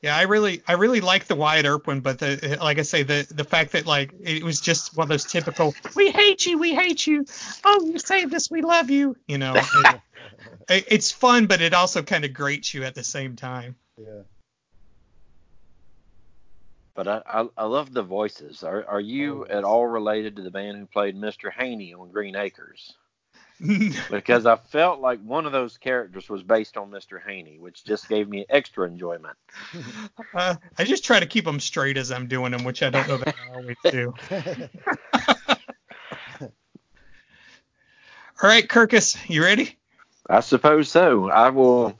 [0.00, 3.02] Yeah, I really, I really like the Wyatt Earp one, but the, like I say,
[3.02, 6.56] the the fact that like it was just one of those typical, we hate you,
[6.58, 7.24] we hate you,
[7.64, 9.54] oh you saved us, we love you, you know.
[9.74, 10.00] it-
[10.68, 13.74] it- it's fun, but it also kind of grates you at the same time.
[13.98, 14.20] Yeah.
[16.94, 18.62] But I, I, I love the voices.
[18.62, 19.56] Are, are you Oh, yes.
[19.58, 21.50] at all related to the man who played Mr.
[21.52, 22.92] Haney on Green Acres?
[24.10, 27.20] Because I felt like one of those characters was based on Mr.
[27.24, 29.36] Haney, which just gave me extra enjoyment.
[30.34, 33.08] uh, I just try to keep them straight as I'm doing them, which I don't
[33.08, 34.14] know that I always do.
[38.40, 39.76] All right, Kirkus, you ready?
[40.30, 41.28] I suppose so.
[41.28, 41.98] I will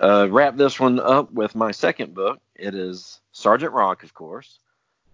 [0.00, 2.40] uh, wrap this one up with my second book.
[2.54, 4.58] It is Sergeant Rock, of course,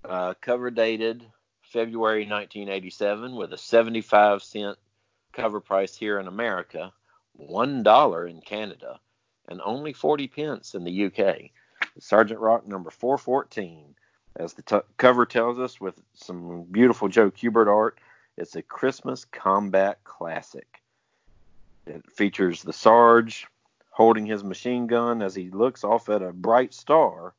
[0.05, 1.25] uh, cover dated
[1.63, 4.77] February 1987 with a 75 cent
[5.35, 6.93] cover price here in America,
[7.39, 9.01] $1 in Canada,
[9.49, 11.51] and only 40 pence in the UK.
[11.99, 13.95] Sergeant Rock number 414.
[14.37, 17.99] As the t- cover tells us, with some beautiful Joe Kubert art,
[18.37, 20.81] it's a Christmas combat classic.
[21.87, 23.47] It features the Sarge
[23.91, 27.35] holding his machine gun as he looks off at a bright star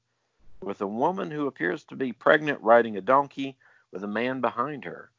[0.61, 3.57] with a woman who appears to be pregnant riding a donkey
[3.91, 5.11] with a man behind her.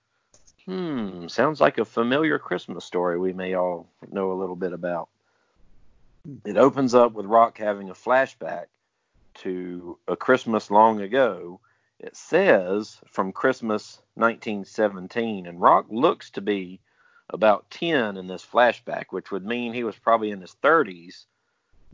[0.67, 5.09] Hmm, sounds like a familiar Christmas story we may all know a little bit about.
[6.45, 8.67] It opens up with Rock having a flashback
[9.35, 11.61] to a Christmas long ago.
[12.01, 16.81] It says from Christmas 1917, and Rock looks to be
[17.31, 21.27] about 10 in this flashback, which would mean he was probably in his 30s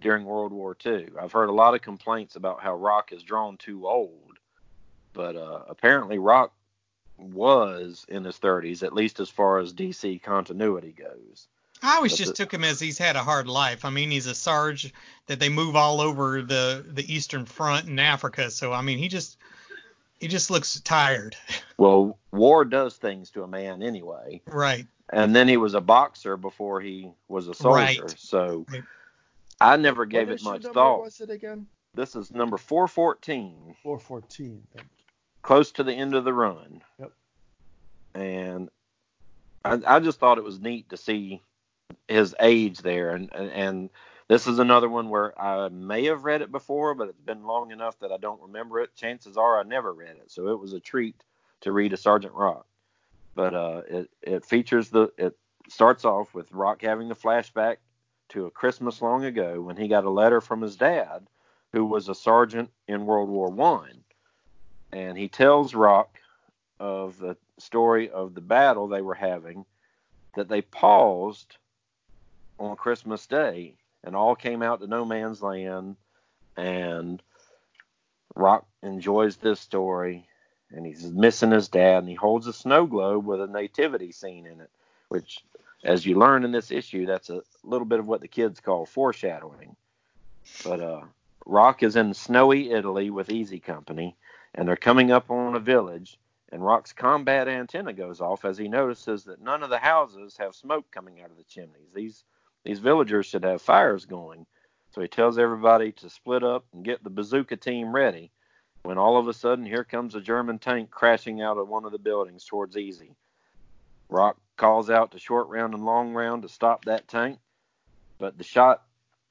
[0.00, 1.08] during World War II.
[1.20, 4.38] I've heard a lot of complaints about how Rock is drawn too old,
[5.12, 6.52] but uh, apparently Rock
[7.18, 11.46] was in his 30s, at least as far as DC continuity goes.
[11.82, 12.36] I always That's just it.
[12.36, 13.84] took him as he's had a hard life.
[13.84, 14.92] I mean, he's a Sarge
[15.26, 18.50] that they move all over the the Eastern Front in Africa.
[18.50, 19.36] So I mean, he just
[20.20, 21.36] he just looks tired.
[21.78, 24.40] Well, war does things to a man anyway.
[24.46, 24.86] right.
[25.08, 28.02] And then he was a boxer before he was a soldier.
[28.02, 28.14] Right.
[28.16, 28.84] So Right.
[29.60, 31.00] I never gave What it much number thought.
[31.02, 31.66] was it again?
[31.94, 33.74] This is number 414.
[33.82, 34.62] 414.
[34.76, 34.86] Thank
[35.42, 36.82] close to the end of the run.
[36.98, 37.12] Yep.
[38.14, 38.70] And
[39.64, 41.42] I, I just thought it was neat to see
[42.08, 43.90] his age there, and, and and
[44.28, 47.70] this is another one where I may have read it before, but it's been long
[47.70, 48.94] enough that I don't remember it.
[48.94, 51.22] Chances are I never read it, so it was a treat
[51.62, 52.66] to read a Sergeant Rock.
[53.34, 55.36] But uh, it it features the it
[55.68, 57.76] starts off with Rock having the flashback
[58.30, 61.26] to a Christmas long ago when he got a letter from his dad,
[61.72, 64.01] who was a sergeant in World War One
[64.92, 66.18] and he tells Rock
[66.78, 69.64] of the story of the battle they were having
[70.34, 71.56] that they paused
[72.58, 75.96] on Christmas Day and all came out to no man's land
[76.56, 77.22] and
[78.34, 80.26] Rock enjoys this story
[80.70, 84.46] and he's missing his dad and he holds a snow globe with a nativity scene
[84.46, 84.70] in it
[85.08, 85.44] which
[85.84, 88.86] as you learn in this issue that's a little bit of what the kids call
[88.86, 89.76] foreshadowing.
[90.64, 91.02] But uh
[91.44, 94.16] Rock is in snowy Italy with Easy Company
[94.54, 96.18] and they're coming up on a village
[96.52, 100.54] and Rock's combat antenna goes off as he notices that none of the houses have
[100.54, 101.88] smoke coming out of the chimneys.
[101.94, 102.24] These
[102.64, 104.46] these villagers should have fires going.
[104.94, 108.30] So he tells everybody to split up and get the bazooka team ready.
[108.82, 111.92] When all of a sudden here comes a German tank crashing out of one of
[111.92, 113.16] the buildings towards Easy.
[114.10, 117.38] Rock calls out to short round and long round to stop that tank,
[118.18, 118.82] but the shot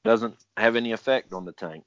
[0.04, 1.86] doesn't have any effect on the tank.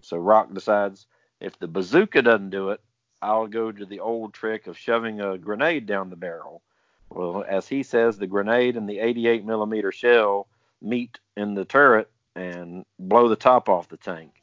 [0.00, 1.06] So Rock decides
[1.42, 2.80] if the bazooka doesn't do it,
[3.20, 6.62] I'll go to the old trick of shoving a grenade down the barrel.
[7.10, 10.46] Well, as he says, the grenade and the 88 millimeter shell
[10.80, 14.40] meet in the turret and blow the top off the tank.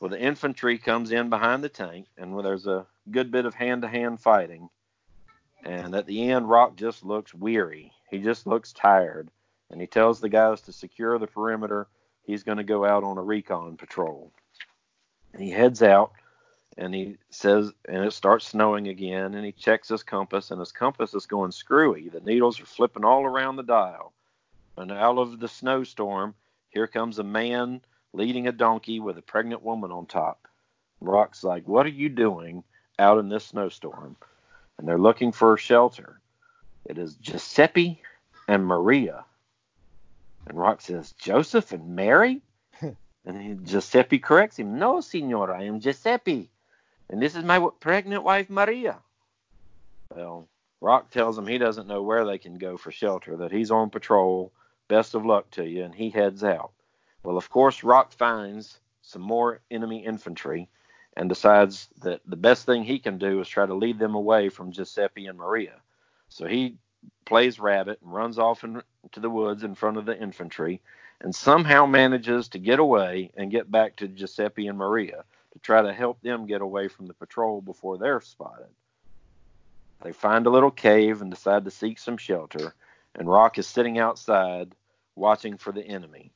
[0.00, 3.54] Well, the infantry comes in behind the tank, and when there's a good bit of
[3.54, 4.70] hand-to-hand fighting.
[5.64, 7.92] And at the end, Rock just looks weary.
[8.08, 9.28] He just looks tired,
[9.70, 11.86] and he tells the guys to secure the perimeter.
[12.22, 14.32] He's going to go out on a recon patrol.
[15.36, 16.12] He heads out
[16.76, 20.72] and he says, and it starts snowing again, and he checks his compass, and his
[20.72, 22.08] compass is going screwy.
[22.08, 24.12] The needles are flipping all around the dial.
[24.76, 26.34] And out of the snowstorm,
[26.70, 30.48] here comes a man leading a donkey with a pregnant woman on top.
[31.00, 32.64] Rock's like, What are you doing
[32.98, 34.16] out in this snowstorm?
[34.78, 36.20] And they're looking for shelter.
[36.86, 38.00] It is Giuseppe
[38.48, 39.24] and Maria.
[40.46, 42.40] And Rock says, Joseph and Mary?
[43.24, 46.50] And he, Giuseppe corrects him, No, Signor, I am Giuseppe.
[47.08, 48.98] And this is my pregnant wife, Maria.
[50.14, 50.48] Well,
[50.80, 53.90] Rock tells him he doesn't know where they can go for shelter, that he's on
[53.90, 54.52] patrol.
[54.88, 55.84] Best of luck to you.
[55.84, 56.72] And he heads out.
[57.22, 60.68] Well, of course, Rock finds some more enemy infantry
[61.16, 64.48] and decides that the best thing he can do is try to lead them away
[64.48, 65.74] from Giuseppe and Maria.
[66.28, 66.76] So he
[67.24, 68.82] plays rabbit and runs off into
[69.16, 70.80] the woods in front of the infantry
[71.20, 75.82] and somehow manages to get away and get back to Giuseppe and Maria to try
[75.82, 78.68] to help them get away from the patrol before they're spotted.
[80.02, 82.74] They find a little cave and decide to seek some shelter,
[83.14, 84.74] and Rock is sitting outside
[85.14, 86.32] watching for the enemy.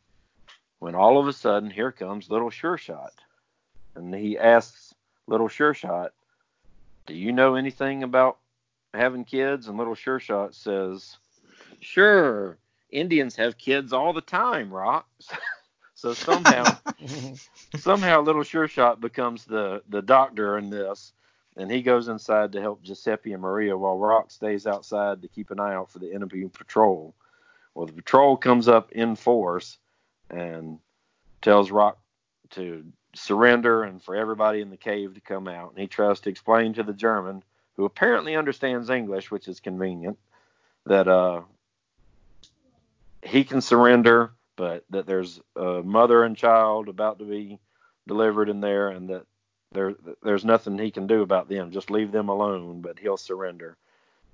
[0.81, 3.15] When all of a sudden, here comes Little Sure Shot,
[3.95, 4.95] and he asks
[5.27, 6.13] Little Sure Shot,
[7.07, 8.39] "Do you know anything about
[8.93, 11.17] having kids?" And Little Sure Shot says,
[11.81, 12.59] "Sure,
[12.95, 15.07] Indians have kids all the time, Rock."
[15.95, 16.65] so somehow,
[17.77, 21.13] somehow, Little Sure Shot becomes the the doctor in this,
[21.57, 25.51] and he goes inside to help Giuseppe and Maria while Rock stays outside to keep
[25.51, 27.15] an eye out for the enemy patrol.
[27.75, 29.79] Well, the patrol comes up in force
[30.31, 30.79] and
[31.43, 31.99] tells Rock
[32.51, 32.85] to
[33.15, 35.71] surrender and for everybody in the cave to come out.
[35.71, 37.43] And he tries to explain to the German,
[37.77, 40.19] who apparently understands English, which is convenient,
[40.87, 41.43] that uh,
[43.25, 47.59] he can surrender, but that there's a mother and child about to be
[48.07, 49.27] delivered in there, and that
[49.73, 51.73] there there's nothing he can do about them.
[51.73, 53.77] Just leave them alone, but he'll surrender.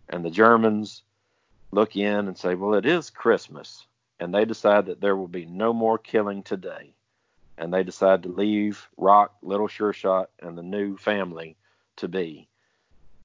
[0.09, 1.03] And the Germans
[1.71, 3.87] look in and say, "Well, it is Christmas."
[4.19, 6.93] And they decide that there will be no more killing today.
[7.57, 11.57] And they decide to leave Rock, Little Sure Shot, and the new family
[11.97, 12.49] to be.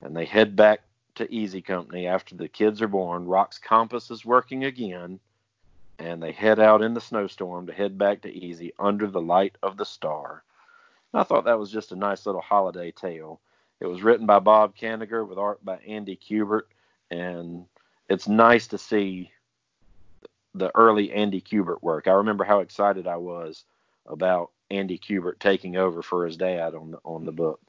[0.02, 0.82] And they head back
[1.16, 3.26] to Easy Company after the kids are born.
[3.26, 5.20] Rock's compass is working again,
[6.00, 9.56] and they head out in the snowstorm to head back to Easy under the light
[9.64, 10.44] of the star.
[11.14, 13.40] I thought that was just a nice little holiday tale.
[13.80, 16.64] It was written by Bob Kanigher with art by Andy Kubert,
[17.10, 17.66] and
[18.10, 19.32] it's nice to see
[20.54, 22.08] the early Andy Kubert work.
[22.08, 23.64] I remember how excited I was
[24.06, 27.60] about Andy Kubert taking over for his dad on the on the book.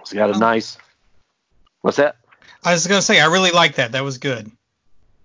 [0.00, 0.78] It's got a nice.
[1.80, 2.16] What's that?
[2.64, 3.92] I was gonna say I really like that.
[3.92, 4.50] That was good.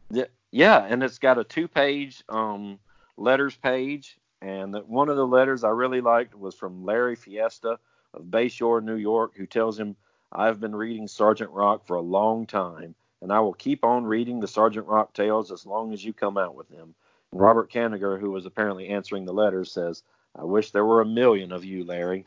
[0.09, 2.77] Yeah, yeah, and it's got a two-page um,
[3.17, 7.79] letters page, and that one of the letters I really liked was from Larry Fiesta
[8.13, 9.95] of Bayshore, New York, who tells him,
[10.31, 12.93] "I've been reading Sergeant Rock for a long time,
[13.23, 16.37] and I will keep on reading the Sergeant Rock tales as long as you come
[16.37, 16.93] out with them."
[17.31, 20.03] And Robert Kanigher, who was apparently answering the letters, says,
[20.35, 22.25] "I wish there were a million of you, Larry."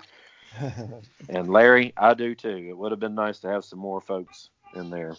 [1.28, 2.66] And Larry, I do too.
[2.68, 5.16] It would have been nice to have some more folks in there.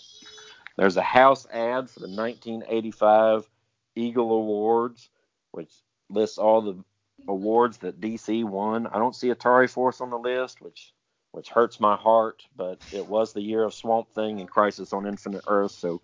[0.77, 3.49] There's a house ad for the 1985
[3.95, 5.09] Eagle Awards,
[5.51, 5.73] which
[6.09, 6.83] lists all the
[7.27, 8.87] awards that DC won.
[8.87, 10.93] I don't see Atari Force on the list, which
[11.31, 15.05] which hurts my heart, but it was the year of Swamp Thing and Crisis on
[15.05, 16.01] Infinite Earth, so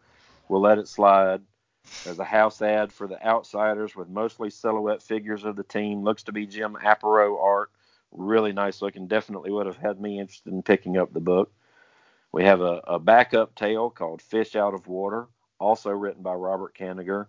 [0.49, 1.41] we'll let it slide.
[2.03, 6.03] There's a house ad for the Outsiders with mostly silhouette figures of the team.
[6.03, 7.71] Looks to be Jim Aparo art.
[8.11, 9.07] Really nice looking.
[9.07, 11.51] Definitely would have had me interested in picking up the book.
[12.33, 15.27] We have a, a backup tale called Fish Out of Water,
[15.59, 17.27] also written by Robert Kanigher,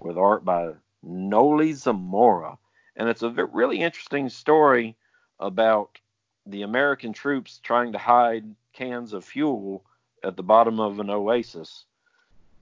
[0.00, 0.72] with art by
[1.02, 2.56] Noli Zamora.
[2.96, 4.96] And it's a really interesting story
[5.38, 5.98] about
[6.46, 9.84] the American troops trying to hide cans of fuel
[10.24, 11.84] at the bottom of an oasis.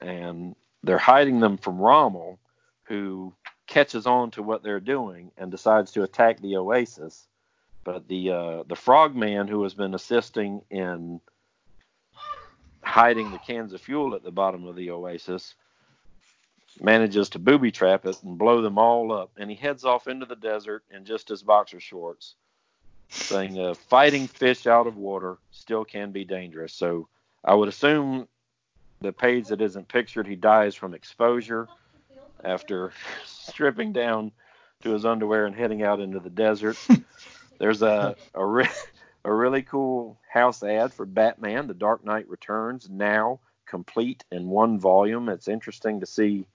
[0.01, 2.41] And they're hiding them from Rommel,
[2.82, 3.32] who
[3.68, 7.28] catches on to what they're doing and decides to attack the oasis.
[7.84, 11.20] But the uh, the frogman who has been assisting in
[12.87, 15.55] hiding the cans of fuel at the bottom of the oasis
[16.80, 19.30] manages to booby trap it and blow them all up.
[19.39, 22.37] And he heads off into the desert in just his boxer shorts,
[23.09, 27.09] saying, uh, "Fighting fish out of water still can be dangerous." So
[27.45, 28.28] I would assume
[29.01, 31.68] the page that isn't pictured, he dies from exposure
[32.45, 32.93] after
[33.24, 34.30] stripping down
[34.82, 36.76] to his underwear and heading out into the desert.
[37.59, 38.68] There's a a,
[39.27, 44.79] a really cool house ad for Batman: The Dark Knight Returns, now complete in one
[44.79, 45.29] volume.
[45.29, 46.47] It's interesting to see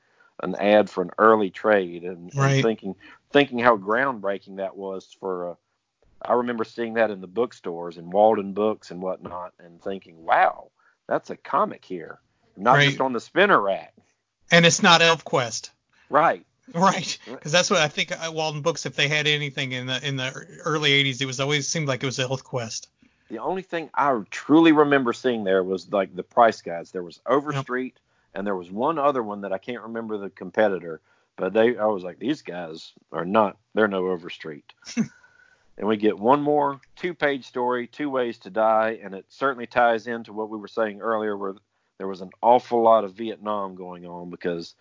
[0.41, 2.95] an ad for an early trade and, and thinking
[3.31, 5.51] thinking how groundbreaking that was for.
[5.51, 5.55] Uh,
[6.23, 10.71] I remember seeing that in the bookstores and Walden Books and whatnot, and thinking, "Wow,
[11.07, 12.19] that's a comic here,
[12.55, 12.87] not Right.
[12.89, 13.93] just on the spinner rack."
[14.49, 15.71] And it's not ElfQuest.
[16.09, 16.45] Right.
[16.73, 18.85] Right, because that's what I think uh, Walden Books.
[18.85, 20.31] If they had anything in the in the
[20.63, 22.87] early '80s, it was always seemed like it was a ElfQuest.
[23.29, 26.91] The only thing I truly remember seeing there was like the price guides.
[26.91, 27.97] There was Overstreet,
[28.33, 31.01] and there was one other one that I can't remember the competitor.
[31.37, 33.57] But they, I was like, these guys are not.
[33.73, 34.73] They're no Overstreet.
[34.95, 40.07] and we get one more two-page story, two ways to die, and it certainly ties
[40.07, 41.55] into what we were saying earlier, where
[41.97, 44.75] there was an awful lot of Vietnam going on because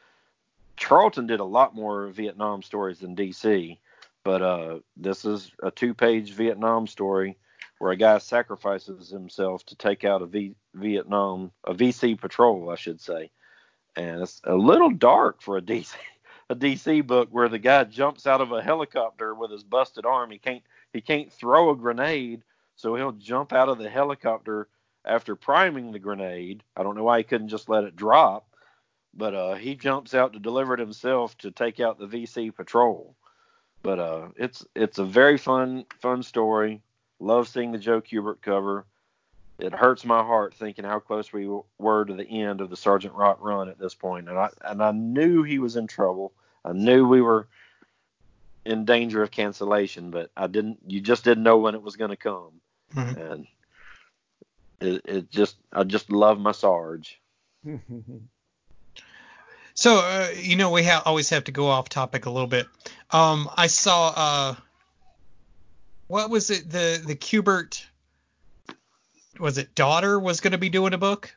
[0.81, 3.79] Charlton did a lot more Vietnam stories than DC.
[4.25, 7.39] But uh, this is a two-page Vietnam story
[7.79, 12.75] where a guy sacrifices himself to take out a v- Vietnam, a VC patrol, I
[12.75, 13.31] should say,
[13.97, 15.95] and it's a little dark for a DC
[16.51, 20.31] a DC book where the guy jumps out of a helicopter with his busted arm.
[20.33, 20.63] He can't
[20.93, 22.43] he can't throw a grenade,
[22.75, 24.69] so he'll jump out of the helicopter
[25.05, 26.65] after priming the grenade.
[26.77, 28.50] I don't know why he couldn't just let it drop,
[29.15, 33.17] but uh, he jumps out to deliver it himself to take out the VC patrol.
[33.83, 36.83] But uh, it's it's a very fun fun story.
[37.19, 38.87] Love seeing the Joe Kubert cover.
[39.59, 41.47] It hurts my heart thinking how close we
[41.79, 44.83] were to the end of the Sergeant Rock run at this point, and I and
[44.83, 46.33] I knew he was in trouble.
[46.65, 47.47] I knew we were
[48.65, 50.79] in danger of cancellation, but I didn't.
[50.87, 52.61] You just didn't know when it was going to come,
[52.95, 53.17] Mhm.
[53.17, 53.47] and
[54.81, 57.21] it, it just I just love my Sarge.
[59.81, 62.67] So uh, you know we ha- always have to go off topic a little bit.
[63.13, 64.55] Um, I saw uh,
[66.07, 66.71] what was it?
[66.71, 67.83] The the Kubert
[69.39, 71.35] was it daughter was going to be doing a book?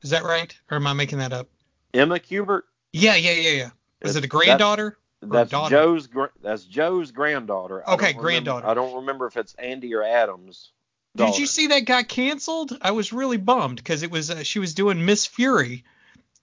[0.00, 0.56] Is that right?
[0.70, 1.48] Or am I making that up?
[1.92, 2.62] Emma Kubert.
[2.94, 3.70] Yeah, yeah, yeah, yeah.
[4.02, 4.96] Was it a granddaughter?
[5.20, 5.50] Or That's?
[5.50, 6.06] Joe's.
[6.06, 7.86] gr- That's Joe's granddaughter.
[7.86, 8.66] Okay, remember- granddaughter.
[8.68, 10.72] I don't remember if it's Andy or Adams.
[11.14, 12.78] Did you see that got canceled?
[12.80, 15.84] I was really bummed because it was uh, she was doing Miss Fury,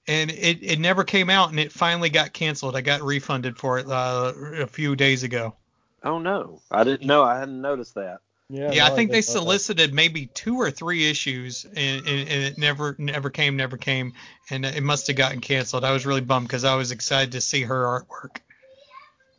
[0.07, 2.75] and it, it never came out, and it finally got canceled.
[2.75, 5.55] I got refunded for it uh, a few days ago.
[6.03, 7.23] Oh no, I didn't know.
[7.23, 8.19] I hadn't noticed that.
[8.49, 9.39] yeah, Yeah, no, I think they didn't that.
[9.39, 14.13] solicited maybe two or three issues, and, and, and it never never came, never came,
[14.49, 15.83] and it must have gotten canceled.
[15.85, 18.37] I was really bummed because I was excited to see her artwork.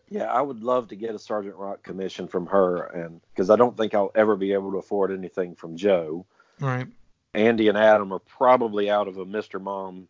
[0.09, 3.57] Yeah, I would love to get a Sergeant Rock commission from her, and because I
[3.57, 6.27] don't think I'll ever be able to afford anything from Joe.
[6.61, 6.87] Right.
[7.35, 9.59] Andy and Adam are probably out of a Mr.
[9.61, 10.07] Mom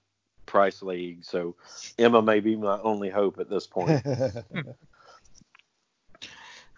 [0.52, 1.56] price league, so
[1.98, 4.02] Emma may be my only hope at this point.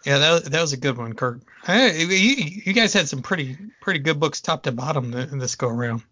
[0.07, 1.41] Yeah, that, that was a good one, Kirk.
[1.64, 5.55] Hey, you, you guys had some pretty pretty good books top to bottom th- this
[5.55, 6.03] go around.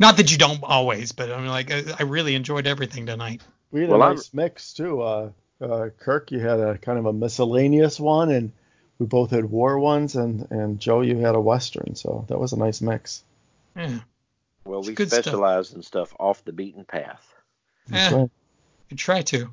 [0.00, 3.42] Not that you don't always, but I mean, like I, I really enjoyed everything tonight.
[3.70, 5.02] we had Well, a I'm- nice mix too.
[5.02, 5.30] Uh,
[5.60, 8.50] uh, Kirk, you had a kind of a miscellaneous one, and
[8.98, 11.94] we both had war ones, and and Joe, you had a western.
[11.94, 13.22] So that was a nice mix.
[13.76, 14.00] Yeah,
[14.68, 15.24] Well, It's we good stuff.
[15.24, 17.26] specialize in stuff off the beaten path.
[17.90, 18.14] Yeah.
[18.14, 18.30] right.
[18.90, 19.48] I try to.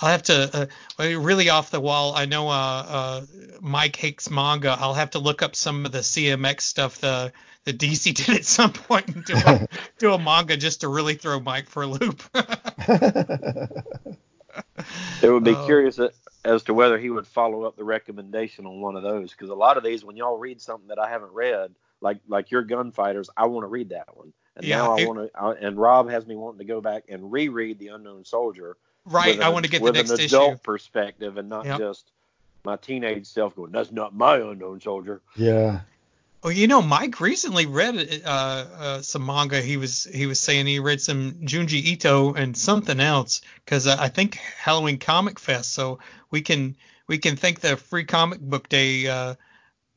[0.00, 0.68] I'll have to
[0.98, 2.14] uh, really off the wall.
[2.16, 2.52] I know uh,
[2.88, 3.20] uh,
[3.60, 4.76] Mike Hakes manga.
[4.80, 7.32] I'll have to look up some of the CMX stuff the
[7.64, 9.68] the DC did at some point and do a,
[9.98, 12.22] do a manga just to really throw Mike for a loop.
[15.22, 15.64] It would be Oh.
[15.64, 15.98] curious
[16.44, 19.54] as to whether he would follow up the recommendation on one of those, because a
[19.54, 21.72] lot of these, when y'all read something that I haven't read,
[22.02, 25.32] like like your gunfighters, I want to read that one, and Yeah, now I want
[25.32, 25.66] to.
[25.66, 28.76] And Rob has me wanting to go back and reread the Unknown Soldier.
[29.06, 29.36] right.
[29.36, 30.36] with I want to get the with next an issue.
[30.36, 31.78] adult perspective and not Yep.
[31.78, 32.10] just
[32.64, 35.80] my teenage self going, "That's not my Unknown Soldier." yeah.
[36.42, 39.60] Well, you know, Mike recently read uh, uh, some manga.
[39.60, 44.08] He was he was saying he read some Junji Ito and something else because I
[44.08, 45.72] think Halloween Comic Fest.
[45.72, 46.00] So
[46.32, 46.74] we can
[47.06, 49.36] we can thank the Free Comic Book Day uh,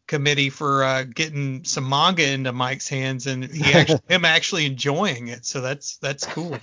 [0.08, 5.28] committee for uh, getting some manga into Mike's hands and he actually him actually enjoying
[5.28, 5.46] it.
[5.46, 6.60] So that's that's cool.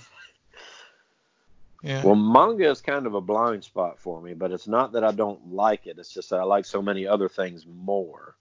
[1.83, 2.01] Yeah.
[2.03, 5.11] Well, manga is kind of a blind spot for me, but it's not that I
[5.11, 5.99] don't like it.
[5.99, 8.35] It's just that I like so many other things more.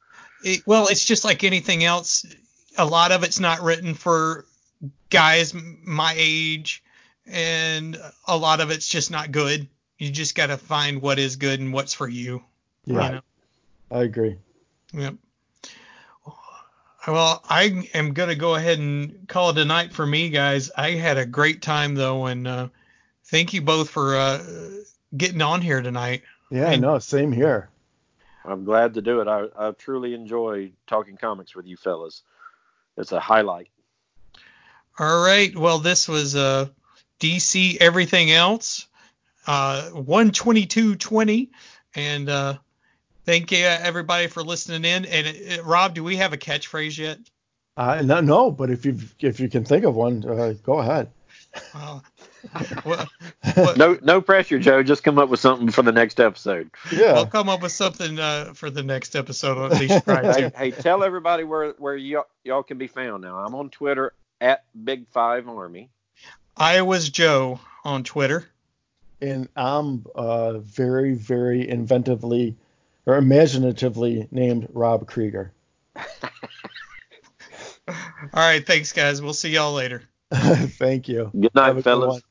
[0.44, 2.24] It, well, it's just like anything else.
[2.78, 4.46] A lot of it's not written for
[5.10, 6.84] guys my age,
[7.26, 7.98] and
[8.28, 9.66] a lot of it's just not good.
[9.98, 12.44] You just got to find what is good and what's for you.
[12.84, 13.06] Yeah.
[13.06, 13.20] You know?
[13.90, 14.38] I agree.
[14.92, 15.14] Yep.
[17.08, 20.70] Well, I am gonna go ahead and call it a night for me, guys.
[20.76, 22.68] I had a great time though, and uh,
[23.24, 24.40] thank you both for uh,
[25.16, 26.22] getting on here tonight.
[26.50, 27.68] Yeah, And- no, same here.
[28.44, 29.28] I'm glad to do it.
[29.28, 32.22] I, I truly enjoy talking comics with you fellas.
[32.96, 33.68] It's a highlight.
[34.98, 35.56] All right.
[35.56, 36.68] Well, this was uh,
[37.20, 38.88] DC Everything Else,
[39.46, 41.50] uh, 122.20.
[41.94, 42.58] And uh,
[43.24, 45.04] thank you, everybody, for listening in.
[45.04, 47.18] And uh, Rob, do we have a catchphrase yet?
[47.76, 51.10] Uh, no, no, but if you if you can think of one, uh, go ahead.
[51.74, 52.00] Uh,
[52.84, 53.08] well,
[53.56, 54.82] well, No no pressure, Joe.
[54.82, 56.70] Just come up with something for the next episode.
[56.90, 57.12] Yeah.
[57.12, 59.56] I'll come up with something uh, for the next episode.
[59.58, 60.52] Or at least try hey, to.
[60.56, 63.38] hey, tell everybody where where y'all, y'all can be found now.
[63.38, 65.90] I'm on Twitter at Big Five Army.
[66.56, 68.46] I was Joe on Twitter.
[69.22, 72.56] and I'm uh, very, very inventively
[73.06, 75.52] or imaginatively named Rob Krieger.
[77.88, 77.94] All
[78.34, 79.20] right, thanks guys.
[79.20, 80.02] We'll see y'all later.
[80.32, 81.30] Thank you.
[81.38, 82.22] Good night, fellas.